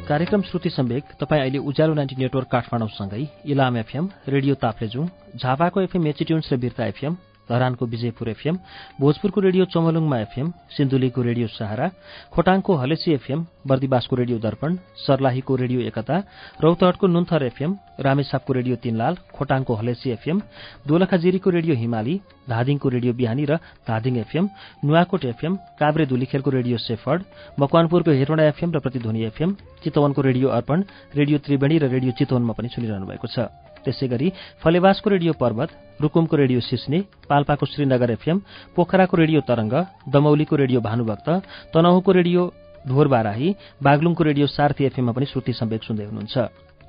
[0.02, 5.06] कार्यक्रम श्रुति सम्वेक तपाईँ अहिले उज्यालो नाइन्टी नेटवर्क काठमाडौँसँगै इलाम एफएम रेडियो ताप्लेजुङ
[5.40, 7.16] झापाको एफएम एचिट्युन्स र बिर्ता एफएम
[7.48, 8.56] धरानको विजयपुर एफएम
[9.00, 11.88] भोजपुरको रेडियो चमलुङमा एफएम सिन्धुलीको रेडियो सहारा
[12.34, 16.16] खोटाङको हलेसी एफएम बर्दिवासको रेडियो दर्पण सर्लाहीको रेडियो एकता
[16.62, 20.40] रौतहटको नुन्थर एफएम रामेसापको रेडियो तीनलाल खोटाङको हलेसी एफएम
[20.86, 22.14] दोलखाजिरीको रेडियो हिमाली
[22.48, 24.48] धादिङको रेडियो बिहानी र धादिङ एफएम
[24.84, 27.20] नुवाकोट एफएम काभ्रे धुलीखेलको रेडियो सेफर्ड
[27.60, 32.68] मकवानपुरको हेटवडा एफएम र प्रतिध्वनि एफएम चितवनको रेडियो अर्पण रेडियो त्रिवेणी र रेडियो चितवनमा पनि
[32.74, 34.28] सुनिरहनु भएको छ। त्यसै गरी
[34.62, 35.70] फलेवासको रेडियो पर्वत
[36.02, 38.38] रुकुमको रेडियो सिस्ने पाल्पाको श्रीनगर एफएम
[38.76, 39.74] पोखराको रेडियो तरंग
[40.12, 41.28] दमौलीको रेडियो भानुभक्त
[41.74, 42.42] तनहुको रेडियो
[42.88, 43.48] ढोरबाराही
[43.82, 46.36] बागलुङको रेडियो सार्थी एफएममा पनि श्रुति सम्वेक सुन्दै हुनुहुन्छ।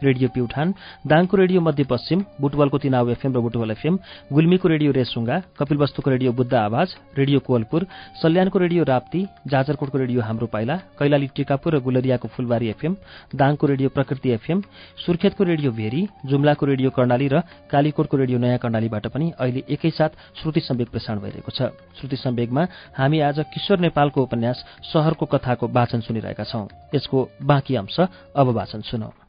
[0.04, 0.74] रेडियो प्युठान
[1.08, 3.96] दाङको रेडियो मध्यपश्चिम बुटवलको तिनाउ एफएम र बुटवल एफएम
[4.34, 7.86] गुल्मीको रेडियो रेसुङ्गा कपिलवस्तुको रेडियो बुद्ध आवाज रेडियो कोवलपुर
[8.22, 12.96] सल्यानको रेडियो राप्ती जाजरकोटको रेडियो हाम्रो पाइला कैलाली टिकापुर र गुलरियाको फुलबारी एफएम
[13.36, 14.62] दाङको रेडियो प्रकृति एफएम
[15.06, 20.60] सुर्खेतको रेडियो भेरी जुम्लाको रेडियो कर्णाली र कालीकोटको रेडियो नयाँ कर्णालीबाट पनि अहिले एकैसाथ श्रुति
[20.62, 22.64] सम्वेक प्रसारण भइरहेको छ। श्रुति सम्वेकमा
[22.98, 28.82] हामी आज किशोर नेपालको उपन्यास शहरको कथाको वाचन सुनिरहेका छौं। यसको बाँकी अंश अब वाचन
[28.82, 29.23] सुनौ।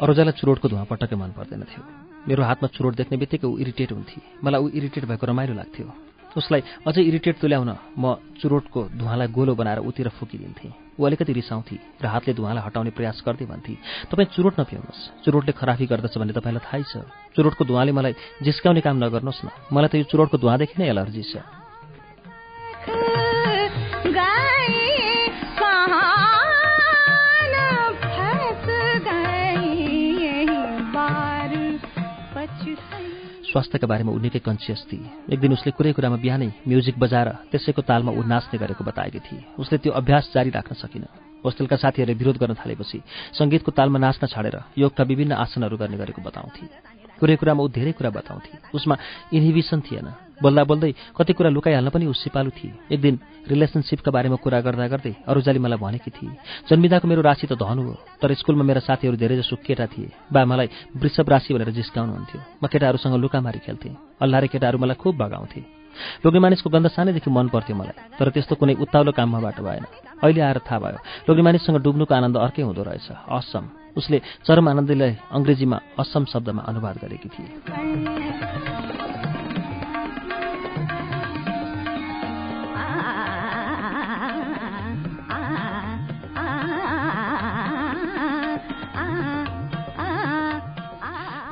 [0.00, 1.82] अरोजालाई चुरोटको धुवा पटक्कै मन पर्दैन थियो।
[2.24, 5.86] मेरो हातमा चुरोट देख्ने बित्तिकै ऊ इरिटेट हुन्थे। मलाई ऊ इरिटेट भएको रमाइलो लाग्थ्यो।
[6.32, 12.06] उसलाई अझै इरिटेट तुल्याउन म चुरोटको धुवालाई गोलो बनाएर उतिर फुकिदिन्थेँ। ऊ अलिकति रिसाउँथे र
[12.06, 13.74] हातले धुवालाई हटाउने प्रयास गर्दै भन्थे
[14.08, 17.04] तपाईँ चुरोट नपिउनुहोस् चुरोटले खराबी गर्दछ भन्ने तपाईँलाई थाहै छ।
[17.36, 21.59] चुरोटको धुवाले मलाई जिस्काउने काम नगर्नुहोस् न। मलाई त यो चुरोटको धुवादेखि नै एलर्जी छ।
[33.50, 37.82] स्वास्थ्यका बारेमा ऊ निकै कन्सियस थिए। एक दिन उसले कुरै कुरामा बिहानै म्युजिक बजाएर त्यसैको
[37.82, 41.04] तालमा ऊ नाच्ने गरेको बताएकी थिए। उसले त्यो अभ्यास जारी राख्न सकिन।
[41.42, 42.98] होस्टेलका साथीहरूले विरोध गर्न थालेपछि
[43.34, 46.64] सङ्गीतको तालमा नाच्न छाडेर योगका विभिन्न आसनहरू गर्ने गरेको बताउँथे।
[47.18, 48.94] कुरै कुरामा ऊ धेरै कुरा बताउँथे। उसमा
[49.34, 50.06] इन्हिबिसन थिएन।
[50.42, 53.14] बोल्दा बोल्दै कति कुरा लुकाइहाल्न पनि ऊ सिपालु थिए। एक दिन
[53.48, 56.32] रिलेसनसिपका बारेमा कुरा गर्दा गर्दै अरूजाली मलाई भनेकी थिए
[56.68, 60.68] जन्मिदाको मेरो राशि त धनु हो तर स्कुलमा मेरा साथीहरू धेरैजसो केटा थिए। बा मलाई
[60.96, 65.60] वृषभ राशि भनेर जिस्काउनुहुन्थ्यो। म केटाहरूसँग लुकामारी खेल्थेँ। अल्लारे केटाहरू मलाई खुब भगाउँथे।
[66.24, 69.84] लोग्ने मानिसको गन्ध सानैदेखि मन पर्थ्यो मलाई तर त्यस्तो कुनै उत्ताउलो काममाबाट भएन।
[70.24, 70.98] अहिले आएर थाहा भयो
[71.28, 73.64] लोग्ने मानिससँग डुब्नुको आनन्द अर्कै हुँदो रहेछ। असम।
[73.98, 79.19] उसले चरम आनन्दलाई अङ्ग्रेजीमा असम शब्दमा अनुवाद गरेकी थिए।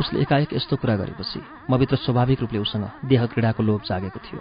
[0.00, 4.40] उसले एकाएक यस्तो कुरा गरेपछि मभित्र स्वाभाविक रूपले उसँग देह क्रीडाको लोभ जागेको थियो।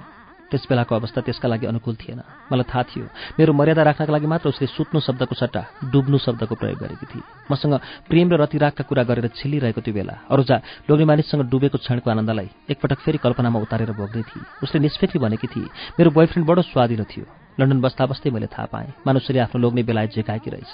[0.52, 4.50] त्यस बेलाको अवस्था त्यसका लागि अनुकूल थिएन। मलाई थाहा थियो मेरो मर्यादा राख्नका लागि मात्र
[4.50, 7.74] उसले सुत्नु शब्दको सट्टा डुब्नु शब्दको प्रयोग गरेकी थिए। मसँग
[8.08, 10.56] प्रेम र रतिरागका कुरा गरेर छिलिरहेको त्यो बेला अरूजा
[10.88, 15.68] लोग्ने मानिससँग डुबेको क्षणको आनन्दलाई एकपटक फेरि कल्पनामा उतारेर भोग्दै थिए। उसले निष्फेकली भनेकी थिए
[16.00, 20.12] मेरो बोयफ्रेन्ड बडो स्वादिलो थियो। लन्डन बस्दा बस्दै मैले थाहा पाएँ। मानुष्यले आफ्नो लोग्ने बेलायत
[20.14, 20.74] झेकाएकी रहेछ।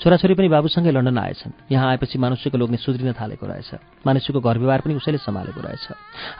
[0.00, 3.70] छोराछोरी पनि बाबुसँगै लन्डन आएछन्। यहाँ आएपछि मानुष्यको लोग्ने सुध्रिन थालेको रहेछ।
[4.06, 5.86] मानुष्यको घर व्यवहार पनि उसैले सम्हालेको रहेछ।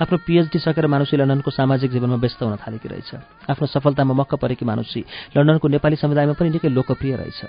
[0.02, 3.10] आफ्नो पिएचडी सकेर मानुषी लन्डनको सामाजिक जीवनमा व्यस्त हुन थालेकी रहेछ।
[3.50, 5.00] आफ्नो सफलतामा मक्क परेकी मानुषी
[5.36, 7.40] लन्डनको नेपाली समुदायमा पनि निकै लोकप्रिय रहेछ।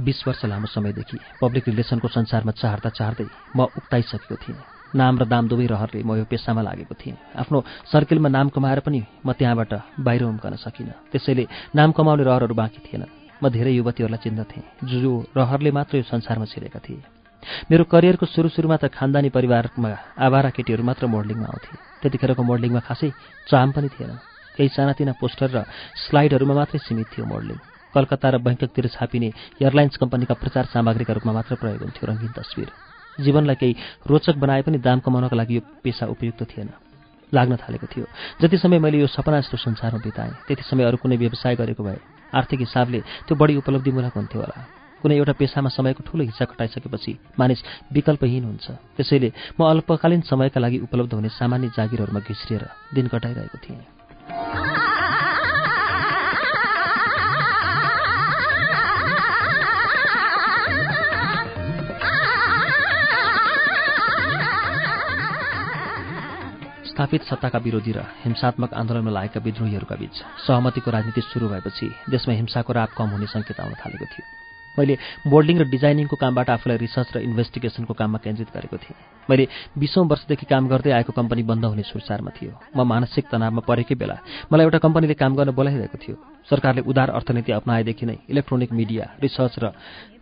[0.00, 4.58] बिस वर्ष लामो समयदेखि पब्लिक रिलेसनको संसारमा चाहर्दा चाहर्दै म उक्ताइसकेको थिएँ।
[4.94, 7.58] नाम र दाम दुवै रहरले म यो पेसामा लागेको थिएँ। आफ्नो
[7.92, 11.44] सर्कलमा नाम कमाएर पनि म त्यहाँबाट बाहिर उम्कन सकिनँ। त्यसैले
[11.78, 13.04] नाम कमाउने रहरहरू बाँकी थिएन
[13.38, 17.02] म धेरै युवतीहरूलाई चिन्दथेँ जो रहरले मात्र यो संसारमा छिरेका थिए।
[17.70, 23.10] मेरो करियरको सुरु सुरुमा त खानदानी परिवारमा आवारा केटीहरू मात्र मोडलिङमा आउँथे। त्यतिखेरको मोडलिङमा खासै
[23.48, 24.12] चाम पनि थिएन
[24.58, 25.58] केही सानातिना पोस्टर र
[26.04, 29.28] स्लाइडहरूमा मात्रै सीमित थियो मोडलिङ। कलकत्ता र बैङ्ककतिर छापिने
[29.62, 32.70] एयरलाइन्स कम्पनीका प्रचार सामग्रीका रूपमा मात्र प्रयोग हुन्थ्यो रङ्गीन तस्विर।
[33.18, 33.72] जीवनलाई केही
[34.06, 36.70] रोचक बनाए पनि दाम कमाउनका लागि यो पेसा उपयुक्त थिएन।
[37.32, 38.06] लाग्न थालेको थियो।
[38.42, 41.98] जति समय मैले यो सपना जस्तो संसारमा बिताएँ त्यति समय अरू कुनै व्यवसाय गरेको भए
[42.34, 44.58] आर्थिक हिसाबले त्यो बढी उपलब्धिमूलक हुन्थ्यो होला।
[45.02, 47.60] कुनै एउटा पेसामा समयको ठूलो हिस्सा कटाइसकेपछि मानिस
[47.92, 53.99] विकल्पहीन हुन्छ। त्यसैले म अल्पकालीन समयका लागि उपलब्ध हुने सामान्य जागिरहरूमा घिस्रिएर दिन कटाइरहेको थिएँ।
[67.00, 72.72] स्थापित सत्ताका विरोधी र हिंसात्मक आन्दोलनमा लागेका विद्रोहीहरूका बीच सहमतिको राजनीति सुरु भएपछि देशमा हिंसाको
[72.76, 74.94] राप कम हुने सङ्केत आउन थालेको थियो। मैले
[75.26, 78.96] मोडलिङ र डिजाइनिङको कामबाट आफूलाई रिसर्च र इन्भेस्टिगेसनको काममा केन्द्रित गरेको थिएँ।
[79.28, 79.44] मैले
[79.78, 84.16] बिसौँ वर्षदेखि काम गर्दै आएको कम्पनी बन्द हुने सुरसारमा थियो। म मानसिक तनावमा परेकै बेला
[84.52, 86.16] मलाई एउटा कम्पनीले काम गर्न बोलाइरहेको थियो।
[86.50, 89.64] सरकारले उदार अर्थनीति अप्नाएदेखि नै इलेक्ट्रोनिक मिडिया रिसर्च र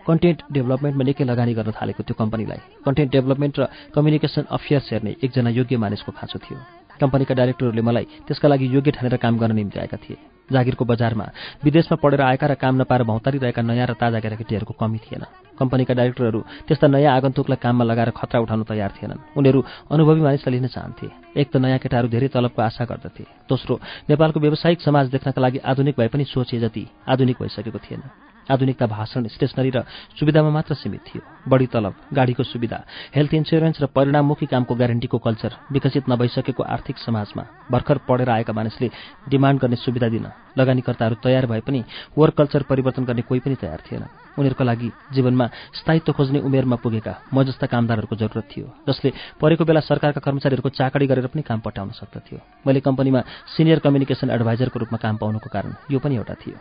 [0.08, 5.50] कन्टेन्ट डेभलपमेन्टमा निकै लगानी गर्न थालेको त्यो कम्पनीलाई कन्टेन्ट डेभलपमेन्ट र कम्युनिकेसन अफेयर्स हेर्ने एकजना
[5.52, 9.96] योग्य मानिसको खाँचो थियो। कम्पनीका डाइरेक्टरहरूले मलाई त्यसका लागि योग्य ठानेर काम गर्न निम्ति आएका
[9.96, 10.16] थिए।
[10.48, 11.26] जागिरको बजारमा
[11.64, 15.24] विदेशमा पढेर आएका र काम नपाएर भौतारिरहेका नयाँ र ताजा केटाकेटीहरूको कमी थिएन।
[15.60, 19.60] कम्पनीका डाइरेक्टरहरू त्यस्ता नयाँ आगन्तुकलाई काममा लगाएर खतरा उठाउन तयार थिएनन्। उनीहरू
[19.92, 21.06] अनुभवी मानिसलाई लिन चाहन्थे।
[21.36, 23.74] एक त नयाँ केटाहरू धेरै तलबको आशा गर्दथे। दोस्रो
[24.08, 28.02] नेपालको व्यावसायिक समाज देख्नका लागि आधुनिक भए पनि सोचे जति आधुनिक भइसकेको थिएन।
[28.48, 29.82] आधुनिकता भाषण स्टेसनरी र
[30.18, 32.78] सुविधामा मात्र सीमित थियो। बढी तलब गाडीको सुविधा
[33.14, 38.90] हेल्थ इन्सुरेन्स र परिणाममुखी कामको ग्यारेन्टीको कल्चर विकसित नभइसकेको आर्थिक समाजमा भर्खर पढेर आएका मानिसले
[39.28, 40.26] डिमान्ड गर्ने सुविधा दिन
[40.58, 41.84] लगानीकर्ताहरू तयार भए पनि
[42.18, 44.04] वर्क कल्चर परिवर्तन गर्ने कोही पनि तयार थिएन।
[44.36, 49.80] उनीहरूका लागि जीवनमा स्थायित्व खोज्ने उमेरमा पुगेका म जस्ता कामदारहरूको जरुरत थियो जसले परेको बेला
[49.80, 53.20] सरकारका कर्मचारीहरूको चाकडी गरेर पनि काम पठाउन सक्दथ्यो। मैले कम्पनीमा
[53.56, 56.58] सिनियर कम्युनिकेसन एडभाइजरको रूपमा काम पाउनुको कारण यो पनि एउटा थियो।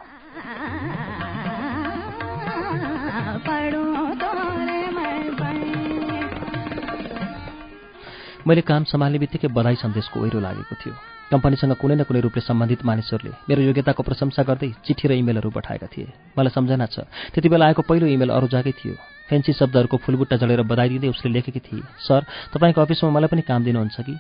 [8.48, 10.96] मैले काम सम्हाल्ने बित्तिकै बधाई सन्देशको ओहिरो लागेको थियो।
[11.32, 15.88] कम्पनीसँग कुनै न कुनै रूपले सम्बन्धित मानिसहरूले मेरो योग्यताको प्रशंसा गर्दै चिठी र इमेलहरू पठाएका
[15.92, 17.04] थिए। मलाई सम्झना छ
[17.36, 18.96] त्यति बेला आएको पहिलो इमेल अरू जाकै थियो।
[19.28, 22.24] फेन्सी शब्दहरूको फुलबुट्टा जलेर बधाई दिँदै उसले लेखेकी थिए सर
[22.56, 24.16] तपाईँको अफिसमा मलाई पनि काम दिनुहुन्छ कि?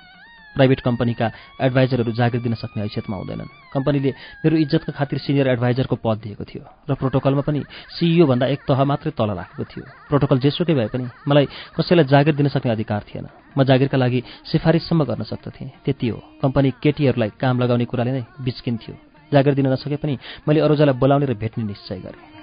[0.57, 1.27] प्राइभेट कम्पनीका
[1.61, 6.63] एडभाइजरहरू जागिर दिन सक्ने हैसियतमा हुँदैनन्। कम्पनीले मेरो इज्जतका खातिर सिनियर एडभाइजरको पद दिएको थियो
[6.89, 7.61] र प्रोटोकलमा पनि
[7.93, 11.45] सिइओ भन्दा एक तह मात्रै तल राखेको थियो। प्रोटोकल जेसुकै भए पनि मलाई
[11.77, 14.19] कसैलाई जागिर दिन सक्ने अधिकार थिएन। म जागिरका लागि
[14.51, 18.95] सिफारिससम्म गर्न सक्दथेँ। त्यति हो। कम्पनी केटीहरूलाई काम लगाउने कुराले नै बिच्किन्थ्यो
[19.31, 20.17] जागिर दिन नसके पनि
[20.47, 22.36] मैले अरूजालाई बोलाउने र भेट्ने निश्चय गरेँ।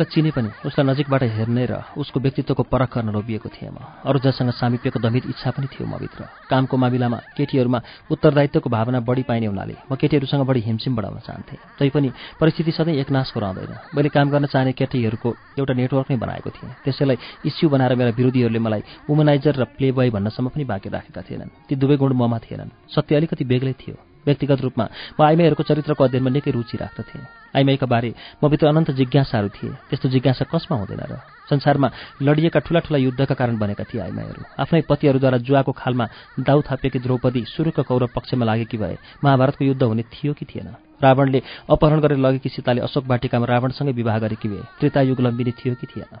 [0.00, 4.18] उसलाई चिने पनि उसलाई नजिकबाट हेर्ने र उसको व्यक्तित्वको परख गर्न रोबिएको थिएँ म। अरू
[4.24, 9.76] जसँग सामिप्यको दमित इच्छा पनि थियो मभित्र कामको मामिलामा केटीहरूमा उत्तरदायित्वको भावना बढी पाइने हुनाले
[9.92, 12.08] म केटीहरूसँग बढी हिमसिम बढाउन चाहन्थेँ। तैपनि
[12.40, 15.28] परिस्थिति सधैँ एकनाशको रहँदैन मैले काम गर्न चाहने केटीहरूको
[15.60, 20.08] एउटा नेटवर्क नै बनाएको थिएँ। त्यसैलाई इस्यु बनाएर मेरा विरोधीहरूले मलाई वुमनाइजर र प्ले बोय
[20.16, 24.60] भन्नसम्म पनि बाँकी राखेका थिएनन्। ती दुवै गुण ममा थिएनन्। सत्य अलिकति बेग्लै थियो। व्यक्तिगत
[24.60, 24.84] रूपमा
[25.20, 27.24] म आइमाईहरूको चरित्रको अध्ययनमा निकै रुचि राख्दथेँ
[27.56, 31.16] आइमाईका बारे मभित्र अनन्त जिज्ञासाहरू थिए। त्यस्तो जिज्ञासा कसमा हुँदैन र?
[31.50, 31.88] संसारमा
[32.22, 36.06] लडिएका ठूला ठूला युद्धका कारण बनेका थिए आइमाईहरू आफ्नै पतिहरूद्वारा जुवाको खालमा
[36.40, 40.68] दाउ थापेकी द्रौपदी सुरुको कौरव पक्षमा लागेकी भए महाभारतको युद्ध हुने थियो कि थिएन?
[41.02, 45.86] रावणले अपहरण गरेर लगेकी सीताले अशोक बाटिकामा रावणसँगै विवाह गरेकी भए त्रेतायुग लम्बिने थियो कि
[45.86, 46.12] थिएन?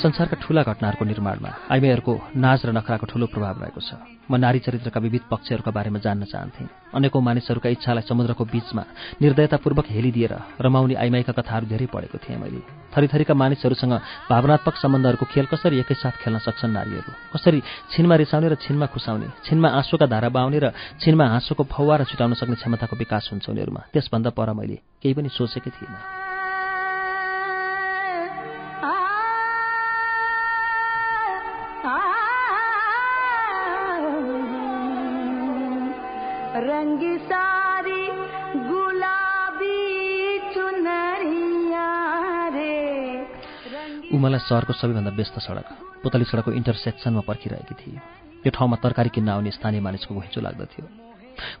[0.00, 3.90] संसारका ठूला घटनाहरूको निर्माणमा आइमाईहरूको नाज र नखराको ठूलो प्रभाव रहेको छ।
[4.30, 8.82] म नारी चरित्रका विविध पक्षहरूका बारेमा जान्न चाहन्थेँ। अनेकौँ मानिसहरूका इच्छालाई समुद्रको बीचमा
[9.20, 10.32] निर्दयतापूर्वक हेलिदिएर
[10.64, 12.62] रमाउने आइमाईका कथाहरू धेरै पढेको थिएँ मैले।
[12.96, 13.94] थरीथरीका मानिसहरूसँग
[14.30, 17.10] भावनात्मक सम्बन्धहरूको खेल कसरी एकैसाथ खेल्न सक्छन् नारीहरू?
[17.34, 17.60] कसरी
[17.92, 22.34] छिनमा रिसाउने र छिनमा खुसाउने छिनमा आँसुका धारा बाउने र छिनमा हाँसोको फौवा र छुटाउन
[22.40, 23.80] सक्ने क्षमताको विकास हुन्छ उनीहरूमा?
[23.92, 26.19] त्यसभन्दा पर मैले केही पनि सोचेकै थिइनँ।
[44.40, 45.66] सहरको सबैभन्दा व्यस्त सडक
[46.02, 48.00] पुतली सडकको इन्टरसेक्सनमा पर्खिरहेकी थिए।
[48.44, 50.84] यो ठाउँमा तरकारी किन्न आउने स्थानीय मानिसको घुइँचो लाग्दथ्यो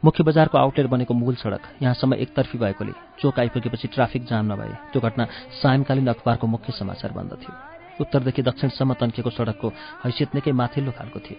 [0.04, 5.00] मुख्य बजारको आउटलेट बनेको मूल सडक यहाँसम्म एकतर्फी भएकोले चोक आइपुगेपछि ट्राफिक जाम नभए त्यो
[5.00, 5.24] घटना
[5.60, 7.52] सायंकालीन अखबारको मुख्य समाचार बन्दथ्यो
[8.00, 9.68] उत्तरदेखि दक्षिणसम्म तन्किएको सडकको
[10.04, 11.38] हैसियत निकै माथिल्लो खालको थियो।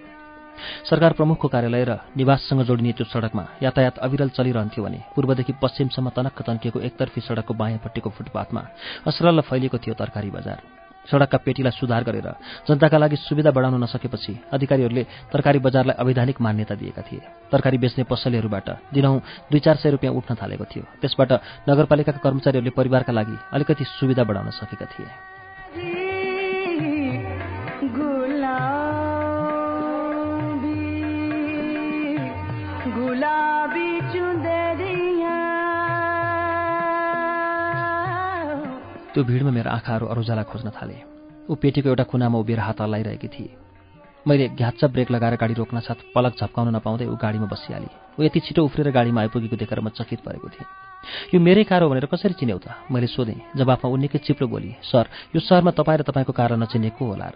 [0.89, 6.41] सरकार प्रमुखको कार्यालय र निवाससँग जोडिने त्यो सडकमा यातायात अविरल चलिरहन्थ्यो भने पूर्वदेखि पश्चिमसम्म तनक्क
[6.41, 8.61] तन्किएको एकतर्फी सडकको बायाँपट्टिको फुटपाथमा
[9.07, 10.80] असरल फैलिएको थियो तरकारी बजार।
[11.11, 12.27] सडकका पेटीलाई सुधार गरेर
[12.67, 17.21] जनताका लागि सुविधा बढाउन नसकेपछि अधिकारीहरूले तरकारी बजारलाई अवैधानिक मान्यता दिएका थिए।
[17.51, 19.19] तरकारी बेच्ने पसलेहरूबाट दिनहुँ
[19.51, 21.31] दुई चार सय रुपियाँ उठ्न थालेको थियो। त्यसबाट
[21.69, 25.40] नगरपालिकाका कर्मचारीहरूले परिवारका लागि अलिकति सुविधा बढाउन सकेका थिए।
[39.13, 40.95] त्यो भिडमा मेरो आँखाहरू अरुजालाई खोज्न थाले।
[41.51, 43.51] ऊ पेटीको एउटा कुनामा उभिएर हात हल्लाइरहेकी थिए।
[44.23, 48.39] मैले घ्याच्चा ब्रेक लगाएर गाडी रोक्न साथ पलक झप्काउन नपाउँदै ऊ गाडीमा बसिहालेँ। ऊ यति
[48.39, 50.67] छिटो उफ्रेर गाडीमा आइपुगेको देखेर म चकित परेको थिएँ।
[51.33, 52.71] यो मेरै कार हो भनेर कसरी चिन्यौ त?
[52.87, 57.03] मैले सोधेँ जवाफमा ऊ निकै चिप्लो बोली सर यो सहरमा तपाईँ र तपाईँको कार नचिनेको
[57.03, 57.35] होला र।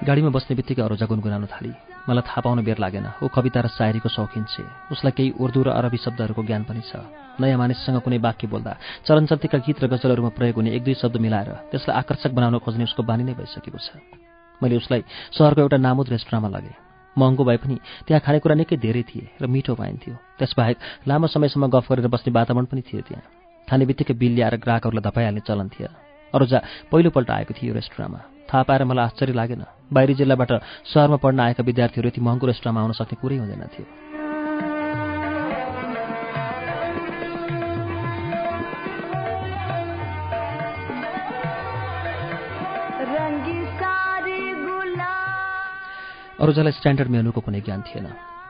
[0.00, 1.72] गाडीमा बस्ने बित्तिकै अरोजा गुनगुनाउन थाली।
[2.08, 5.76] मलाई थाहा पाउन बेर लागेन। ऊ कविता र सायरीको शौखिन छे। उसलाई केही उर्दू र
[5.76, 7.04] अरबी शब्दहरूको ज्ञान पनि छ।
[7.36, 8.72] नयाँ मानिससँग कुनै वाक्य बोल्दा
[9.04, 13.02] चलनचल्तीका गीत र गजलहरूमा प्रयोग हुने एक दुई शब्द मिलाएर त्यसलाई आकर्षक बनाउन खोज्ने उसको
[13.04, 14.00] बानी नै भइसकेको छ।
[14.64, 15.04] मैले उसलाई
[15.36, 16.76] सहरको एउटा नामुद रेस्टुराँमा लगेँ।
[17.12, 17.76] महँगो भए पनि
[18.08, 22.72] त्यहाँ खानेकुरा निकै धेरै थिए र मिठो पाइन्थ्यो। त्यसबाहेक लामो समयसम्म गफ गरेर बस्ने वातावरण
[22.72, 25.92] पनि थियो त्यहाँ। खाने बित्तिकै बिल ल्याएर ग्राहकहरूलाई धपाइहाल्ने चलन थियो।
[26.32, 30.52] अरूजा पहिलोपल्ट आएको थियो यो रेस्टुराँमा। थाहा पाएर मलाई आश्चर्य लागेन। बाहिरी जिल्लाबाट
[30.90, 33.86] सहरमा पढ्न आएका विद्यार्थीहरू यति महँगो रेस्टुराँमा आउन सक्ने कुरै हुँदैन थियो।
[46.40, 48.06] अरूजालाई स्ट्यान्डर्ड मेनुको कुनै ज्ञान थिएन।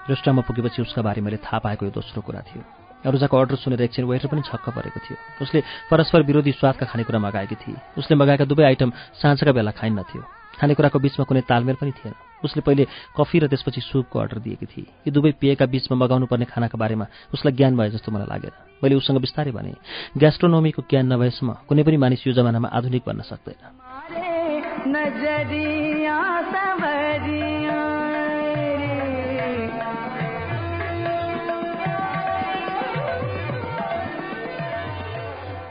[0.09, 4.05] रेस्टुराँमा पुगेपछि उसका बारे मैले थाहा पाएको यो दोस्रो कुरा थियो। अरूजाको अर्डर सुनेर एकछिन
[4.05, 5.61] वेटर पनि छक्क परेको थियो। उसले
[5.91, 10.23] परस्पर विरोधी स्वादका खानेकुरा मगाएकी थिए। उसले मगाएका दुवै आइटम साँझका बेला खाइन्नथ्यो
[10.61, 12.85] खानेकुराको बिचमा कुनै तालमेल पनि थिएन। उसले पहिले
[13.17, 17.07] कफी र त्यसपछि सुपको अर्डर दिएकी थिए। यी दुवै पेयका बिचमा मगाउनु पर्ने खानाका बारेमा
[17.33, 18.53] उसलाई ज्ञान भए जस्तो मलाई लागेन।
[18.85, 19.73] मैले उसँग बिस्तारै भने
[20.21, 23.57] ग्यास्ट्रोनोमीको ज्ञान नभएसम्म कुनै पनि मानिस यो जमानामा आधुनिक बन्न सक्दैन।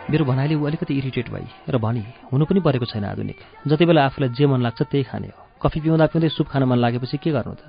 [0.10, 2.02] मेरो भनाइले ऊ अलिकति इरिटेट भई र भनी
[2.34, 3.38] हुनु पनि परेको छैन आधुनिक।
[3.70, 6.78] जति बेला आफूलाई जे मन लाग्छ त्यही खाने हो। कफी पिउँदा पिउँदै सुप खान मन
[6.82, 7.62] लागेपछि के गर्नु त?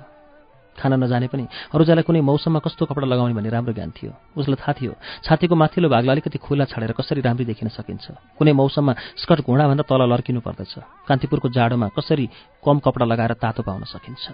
[0.73, 4.73] खाना नजाने पनि अरूजालाई कुनै मौसममा कस्तो कपडा लगाउने भन्ने राम्रो ज्ञान थियो। उसलाई थाहा
[4.73, 8.09] थियो छातीको माथिल्लो भागलाई अलिकति खुला छाडेर कसरी राम्री देखिन सकिन्छ।
[8.41, 10.73] कुनै मौसममा स्कर्ट घुँडाभन्दा तल लर्किनु पर्दछ।
[11.05, 12.25] कान्तिपुरको जाडोमा कसरी
[12.65, 14.25] कम कपडा लगाएर तातो पाउन सकिन्छ?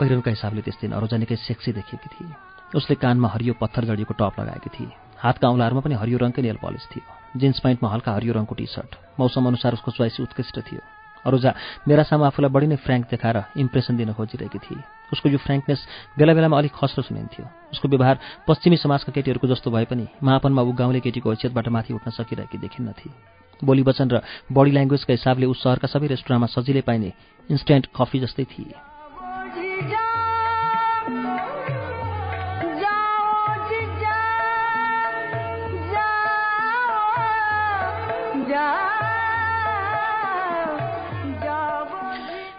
[0.00, 2.32] पहिरनका हिसाबले त्यस दिन अरूजा निकै सेक्सी देखिएकी थिए।
[2.72, 6.84] उसले कानमा हरियो पत्थर जडिएको टप लगाएकी थिए। हातका औँलाहरूमा पनि हरियो रङकै नेल पलिस
[6.88, 7.04] थियो।
[7.36, 10.80] जिन्स प्यान्टमा हल्का हरियो रङको टी सर्ट मौसम अनुसार उसको चोइस उत्कृष्ट थियो।
[11.24, 11.50] अरूजा
[11.84, 14.80] मेरा सामु आफूलाई बढी नै फ्रेङ्क देखाएर इम्प्रेसन दिन खोजिरहेकी थिए।
[15.12, 15.80] उसको यो फ्रेङ्कनेस
[16.16, 17.44] बेला बेलामा अलिक खस्रो सुनिन्थ्यो।
[17.76, 18.16] उसको व्यवहार
[18.48, 22.96] पश्चिमी समाजका केटीहरूको जस्तो भए पनि मापनमा ऊ गाउँले केटीको हैसियतबाट माथि उठ्न सकिरहेकी देखिन्न
[22.96, 23.12] थिए
[23.60, 27.12] बोली वचन र बडी ल्याङ्ग्वेजका हिसाबले उस सहरका सबै रेस्टुराँमा सजिलै पाइने
[27.52, 28.89] इन्स्ट्यान्ट कफी जस्तै थिए।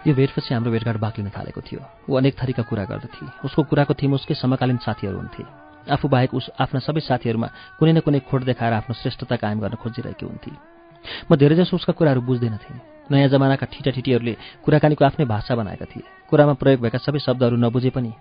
[0.06, 1.80] यो भेटपछि हाम्रो भेटघाट बाक्लिन थालेको थियो।
[2.10, 5.42] ऊ अनेक थरीका कुरा गर्दथे। उसको कुराको थिम उसकै समकालीन साथीहरू हुन्थे।
[5.90, 7.48] आफू बाहेक उस आफ्ना सबै साथीहरूमा
[7.78, 10.50] कुनै न कुनै खोट देखाएर आफ्नो श्रेष्ठता कायम गर्न खोजिरहेकी हुन्थे।
[11.30, 12.80] म धेरैजसो उसका कुराहरू बुझ्दैन थिएँ।
[13.10, 14.34] नयाँ जमानाका ठिटाठिटीहरूले
[14.64, 18.12] कुराकानीको आफ्नै भाषा बनाएका थिए। कुरामा प्रयोग भएका सबै शब्दहरू नबुझे पनि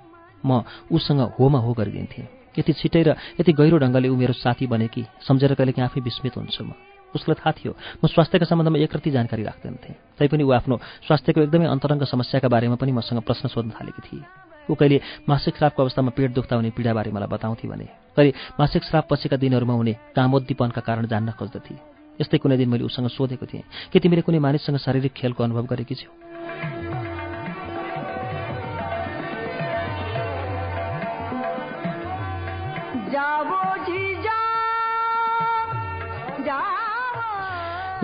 [0.45, 3.09] म उसँग होमा हो गरिदिन्थेँ। यति छिटै र
[3.41, 6.73] यति गहिरो ढङ्गले ऊ मेरो साथी बने कि सम्झेर कहिलेकाहीँ आफै विस्मित हुन्छु म।
[7.15, 10.75] उसलाई थाहा थियो। म स्वास्थ्यका सम्बन्धमा एकरति जानकारी राख्दैनथेँ तैपनि ऊ आफ्नो
[11.07, 14.23] स्वास्थ्यको एकदमै अन्तरङ्ग समस्याका बारेमा पनि मसँग प्रश्न सोध्न थालेकी थिए।
[14.69, 14.97] ऊ कहिले
[15.27, 19.73] मासिक श्रापको अवस्थामा पेट दुख्दा हुने पीडाबारे मलाई बताउँथे भने कहिले मासिक श्राप पछिका दिनहरूमा
[19.73, 21.75] हुने कामोद्दीपनका कारण जान्न खोज्दथे।
[22.21, 25.95] यस्तै कुनै दिन मैले उसँग सोधेको थिएँ। के तिमीले कुनै मानिससँग शारीरिक खेलको अनुभव गरेकी
[25.95, 26.09] छौ?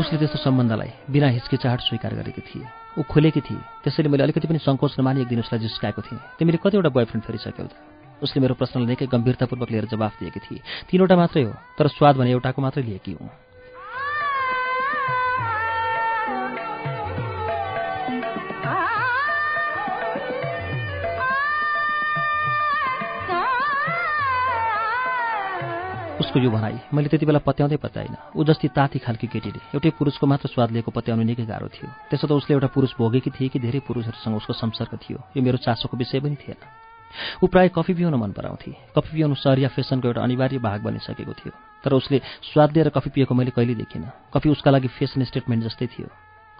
[0.07, 2.63] उसले त्यस्तो सम्बन्धलाई बिना हिचकिचाहट स्वीकार गरेकी थिए।
[2.95, 6.63] ऊ खोलेकी थिए। त्यसैले मैले अलिकति पनि सङ्कोच नमानी एक दिन उसलाई जिस्काएको थिएँ। तिमीले
[6.63, 7.75] कतिवटा बोयफ्रेन्ड फेरिसक्यौ त?
[8.23, 12.31] उसले मेरो प्रश्नलाई निकै गम्भीरतापूर्वक लिएर जवाफ दिएकी थिए। तिनवटा मात्रै हो तर स्वाद भने
[12.31, 13.46] एउटाको मात्रै लिएकी हुँ।
[26.37, 30.25] उसको यो भनाइ मैले त्यति बेला पत्याउँदै पत्याइनँ। ऊ जस्तै ताती खालकी केटीले। एउटै पुरुषको
[30.27, 33.59] मात्र स्वाद लिएको पत्याउनु निकै गाह्रो थियो। त्यसो त उसले एउटा पुरुष भोगेकी थिए कि
[33.59, 36.61] धेरै पुरुषहरूसँग उसको संसर्ग थियो। यो मेरो चासोको विषय पनि थिएन।
[37.41, 41.53] ऊ प्रायः कफी पिउन मन पराउँथे। कफी पिउनु सहरिया फेसनको एउटा अनिवार्य भाग बनिसकेको थियो।
[41.81, 42.21] तर उसले
[42.53, 46.07] स्वाद लिएर कफी पिएको मैले कहिले देखिनँ। कफी उसका लागि फेसन स्टेटमेन्ट जस्तै थियो।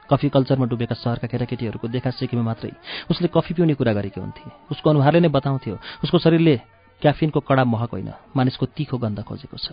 [0.10, 2.72] कफी कल्चरमा डुबेका सहरका केटाकेटीहरूको देखा सिकेमा मात्रै
[3.12, 6.56] उसले कफी पिउने कुरा गरेकी हुन्थे। उसको अनुहारले नै बताउँथ्यो। उसको शरीरले
[7.02, 9.72] क्याफिनको कडा महक होइन। मानिसको तिखो गन्ध खोजेको छ।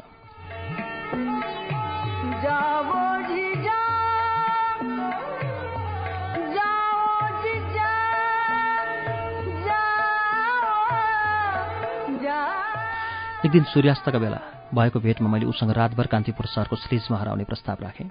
[13.44, 14.40] एक दिन सूर्यास्तका बेला
[14.74, 18.08] भएको भेटमा मैले उसँग रातभर कान्तिपुर सहरको श्रीजमा हराउने प्रस्ताव राखेँ।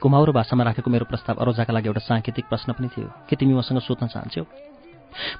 [0.00, 3.78] कुमाउरो भाषामा राखेको मेरो प्रस्ताव अरोजाका लागि एउटा साङ्केतिक प्रश्न पनि थियो। के तिमी मसँग
[3.80, 4.44] सोध्न चाहन्छौ?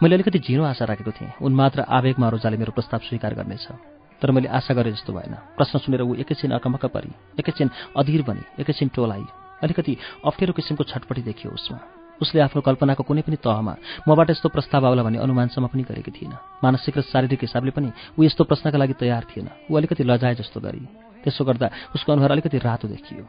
[0.02, 3.66] मैले अलिकति झिनो आशा राखेको थिएँ। उन्माद र आवेगमा रोजाले मेरो प्रस्ताव स्वीकार गर्नेछ।
[4.22, 8.42] तर मैले आशा गरेँ जस्तो भएन। प्रश्न सुनेर ऊ एकैछिन अकमक्क परी एकैछिन अधीर बनी
[8.60, 9.24] एकैछिन टोलाई।
[9.62, 11.78] अलिकति अप्ठ्यारो किसिमको छटपटी देखियो उसमा।
[12.20, 16.36] उसले आफ्नो कल्पनाको कुनै पनि तहमा मबाट यस्तो प्रस्ताव आउला भन्ने अनुमानसम्म पनि गरेकी थिएन।
[16.60, 20.60] मानसिक र शारीरिक हिसाबले पनि ऊ यस्तो प्रश्नका लागि तयार थिएन। ऊ अलिकति लजाए जस्तो
[20.60, 20.84] गरी।
[21.24, 23.24] त्यसो गर्दा उसको अनुहार अलिकति रातो देखियो।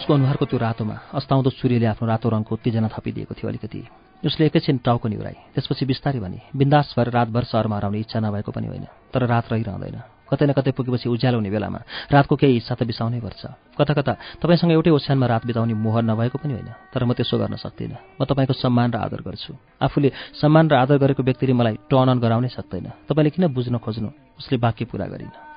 [0.00, 3.80] उसको अनुहारको त्यो रातोमा अस्ताउँदो सूर्यले आफ्नो रातो रङको उत्तेजना थपिदिएको थियो अलिकति।
[4.24, 8.66] उसले एकैछिन टाउको निहुराई त्यसपछि बिस्तारै भने बिन्दास भएर रातभर सहरमा हराउने इच्छा नभएको पनि
[8.72, 12.88] होइन तर रात रहिरहँदैन। कतै न कतै पुगेपछि उज्यालो हुने बेलामा रातको केही हिस्सा त
[12.88, 13.42] बिसाउनै पर्छ।
[13.76, 17.60] कता कता तपाईँसँग एउटै ओछ्यानमा रात बिताउने मोहर नभएको पनि होइन तर म त्यसो गर्न
[17.60, 19.52] सक्दिनँ। म तपाईँको सम्मान र आदर गर्छु।
[19.84, 20.08] आफूले
[20.40, 24.08] सम्मान र आदर गरेको व्यक्तिले मलाई टर्न अन गराउनै सक्दैन। तपाईँले किन बुझ्न खोज्नु?
[24.40, 25.49] उसले बाँकी पुरा गरिन।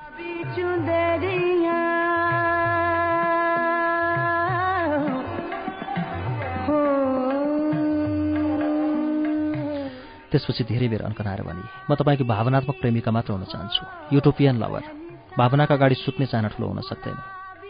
[10.34, 14.84] त्यसपछि धेरै बेर अन्कनाएर भने म तपाईँको भावनात्मक प्रेमिका मात्र हुन चाहन्छु। युटोपियन लभर
[15.38, 17.17] भावनाका अगाडि सुत्ने चाहना ठुलो हुन सक्दैन।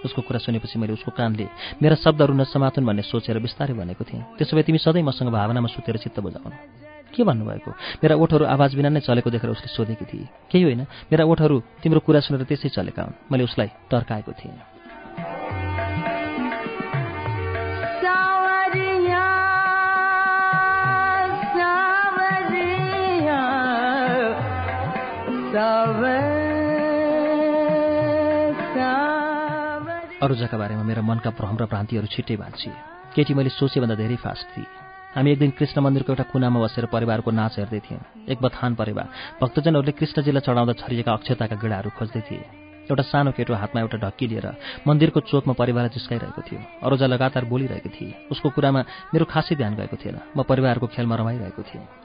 [0.04, 1.48] उसको कुरा सुनेपछि मैले उसको कानले
[1.80, 5.98] मेरा शब्दहरू नसमातुन भन्ने सोचेर बिस्तारै भनेको थिएँ। त्यसो भए तिमी सधैँ मसँग भावनामा सुतेर
[6.00, 6.56] चित्त बुझाउनु।
[7.12, 7.72] के भन्नुभएको?
[8.04, 12.00] मेरा ओठहरू आवाज बिना नै चलेको देखेर उसले सोधेकी थिए केही होइन। मेरा ओठहरू तिम्रो
[12.00, 15.43] कुरा सुनेर त्यसै चलेका हुन्। मैले उसलाई तर्काएको थिएँ।
[30.24, 32.72] अरूजाका बारेमा मेरा मनका भ्रम र भ्रान्तिहरू छिट्टै भाँचिए
[33.12, 34.72] केटी मैले सोचेभन्दा धेरै फास्ट थिएँ।
[35.16, 38.02] हामी एक दिन कृष्ण मन्दिरको एउटा कुनामा बसेर परिवारको नाच हेर्दै थियौँ।
[38.32, 39.04] एक बथान परेवा
[39.44, 42.44] भक्तजनहरूले कृष्णजीलाई चढाउँदा छरिएका अक्षताका गिडाहरू खोज्दै थिए।
[42.88, 44.48] एउटा सानो केटो हातमा एउटा ढक्की लिएर
[44.88, 48.82] मन्दिरको चोकमा परिवार जिस्काइरहेको थियो। अरोजा लगातार बोलिरहेको थिए। उसको कुरामा
[49.14, 52.03] मेरो खासै ध्यान गएको थिएन। म परिवारको खेलमा रमाइरहेको थिएँ।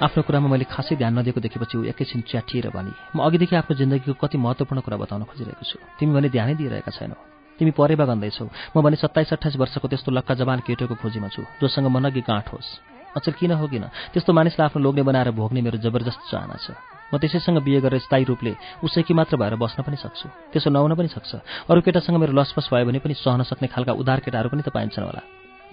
[0.00, 4.16] आफ्नो कुरामा मैले खासै ध्यान नदिएको देखेपछि ऊ एकैछिन च्याटिएर भने म अघिदेखि आफ्नो जिन्दगीको
[4.16, 7.16] कति महत्त्वपूर्ण कुरा बताउन खोजिरहेको छु। तिमी भने ध्यानै दिइरहेका छैनौ।
[7.60, 11.92] तिमी परेवा गन्दैछौ म भने सत्ताइस अठाइस वर्षको त्यस्तो लक्का जवान केटोको खोजीमा छु जोसँग
[11.92, 12.68] म नगी गाँठ होस्।
[13.12, 13.84] अचेल किन हो किन?
[14.16, 16.72] त्यस्तो मानिसलाई आफ्नो लोग्ने बनाएर भोग्ने मेरो जबरजस्त चाहना छ।
[17.12, 20.26] म त्यसैसँग बिहे गरेर स्थायी रूपले उसैकी मात्र भएर बस्न पनि सक्छु।
[20.56, 24.24] त्यसो नहुन पनि सक्छ। अरू केटासँग मेरो लसपस भयो भने पनि सहन सक्ने खालका उदार
[24.24, 25.22] केटाहरू पनि त पाइन्छन् होला।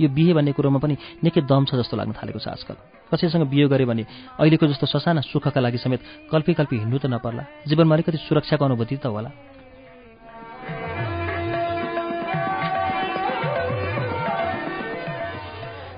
[0.02, 2.76] यो बिहे भन्ने कुरोमा पनि निकै दम छ जस्तो लाग्न थालेको छ आजकल।
[3.10, 4.04] कसैसँग बिहे गरे भने
[4.38, 8.98] अहिलेको जस्तो ससाना सुखका लागि समेत कल्पी कल्पी हिँड्नु त नपर्ला। जीवनमा अलिकति सुरक्षाको अनुभूति
[8.98, 9.32] त होला।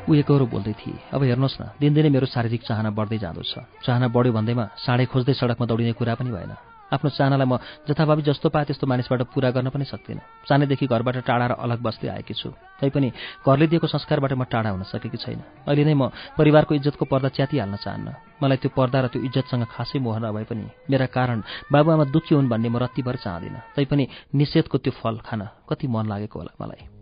[0.09, 0.13] ऊ
[0.49, 4.65] बोल्दै थिए। अब हेर्नुहोस् न दिनदिनै मेरो शारीरिक चाहना बढ्दै जाँदो छ। चाहना बढ्यो भन्दैमा
[4.81, 9.21] साँडे खोज्दै सडकमा दौडिने कुरा पनि भएन। आफ्नो चाहनालाई म जथाभावी जस्तो पाएँ त्यस्तो मानिसबाट
[9.33, 12.49] पुरा गर्न पनि सक्दिनँ। सानैदेखि घरबाट टाढा र अलग बस्दै आएकी छु।
[12.81, 13.09] तैपनि
[13.45, 17.75] घरले दिएको संस्कारबाट म टाढा हुन सकेकी छैन। अहिले नै म परिवारको इज्जतको पर्दा च्यातिहाल्न
[17.77, 18.07] चाहन्न।
[18.41, 22.49] मलाई त्यो पर्दा र त्यो इज्जतसँग खासै मोह नभए पनि मेरा कारण बाबुआमा दुःखी हुन्
[22.49, 26.98] भन्ने म रत्तिभर चाहदिनँ। तैपनि निषेधको त्यो फल खान कति मन लागेको होला मलाई।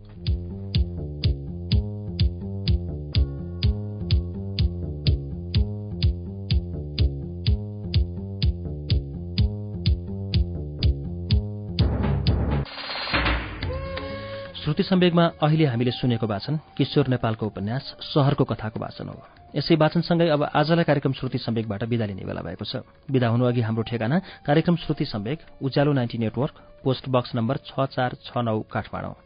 [14.68, 19.16] श्रुति सम्वेगमा अहिले हामीले सुनेको वाचन किशोर नेपालको उपन्यास सहरको कथाको वाचन हो।
[19.56, 23.82] यसै वाचनसँगै अब आजलाई कार्यक्रम श्रुति सम्वेकबाट विदा लिने बेला भएको छ। विदा हुनुअघि हाम्रो
[23.88, 29.16] ठेगाना कार्यक्रम Shruti Samvek Ujyalo ninety network post box number छ चार छ नौ काठमाडौँ।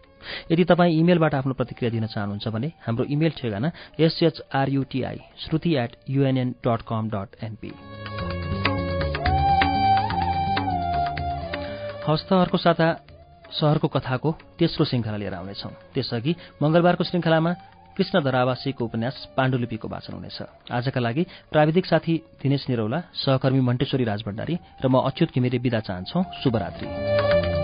[0.53, 6.55] यदि तपाईँ इमेलबाट आफ्नो प्रतिक्रिया दिन चाहनुहुन्छ भने हाम्रो इमेल ठेगाना S H R U T I Shruti at UNN
[6.63, 7.73] dot com dot NP
[12.07, 12.87] हस्त अर्को साता
[13.61, 16.33] सहरको कथाको तेस्रो श्रृङ्खला लिएर आउनेछौँ। त्यसअघि
[16.63, 17.53] मङ्गलबारको श्रृङ्खलामा
[17.97, 20.39] कृष्ण धरावासीको उपन्यास पाण्डुलिपिको वाचन हुनेछ।
[20.73, 21.23] आजका लागि
[21.53, 27.62] प्राविधिक साथी दिनेश निरौला सहकर्मी मण्टेश्वरी राजभण्डारी र म अच्युत घिमिरे विदा चाहन्छौ। शुभरात्री।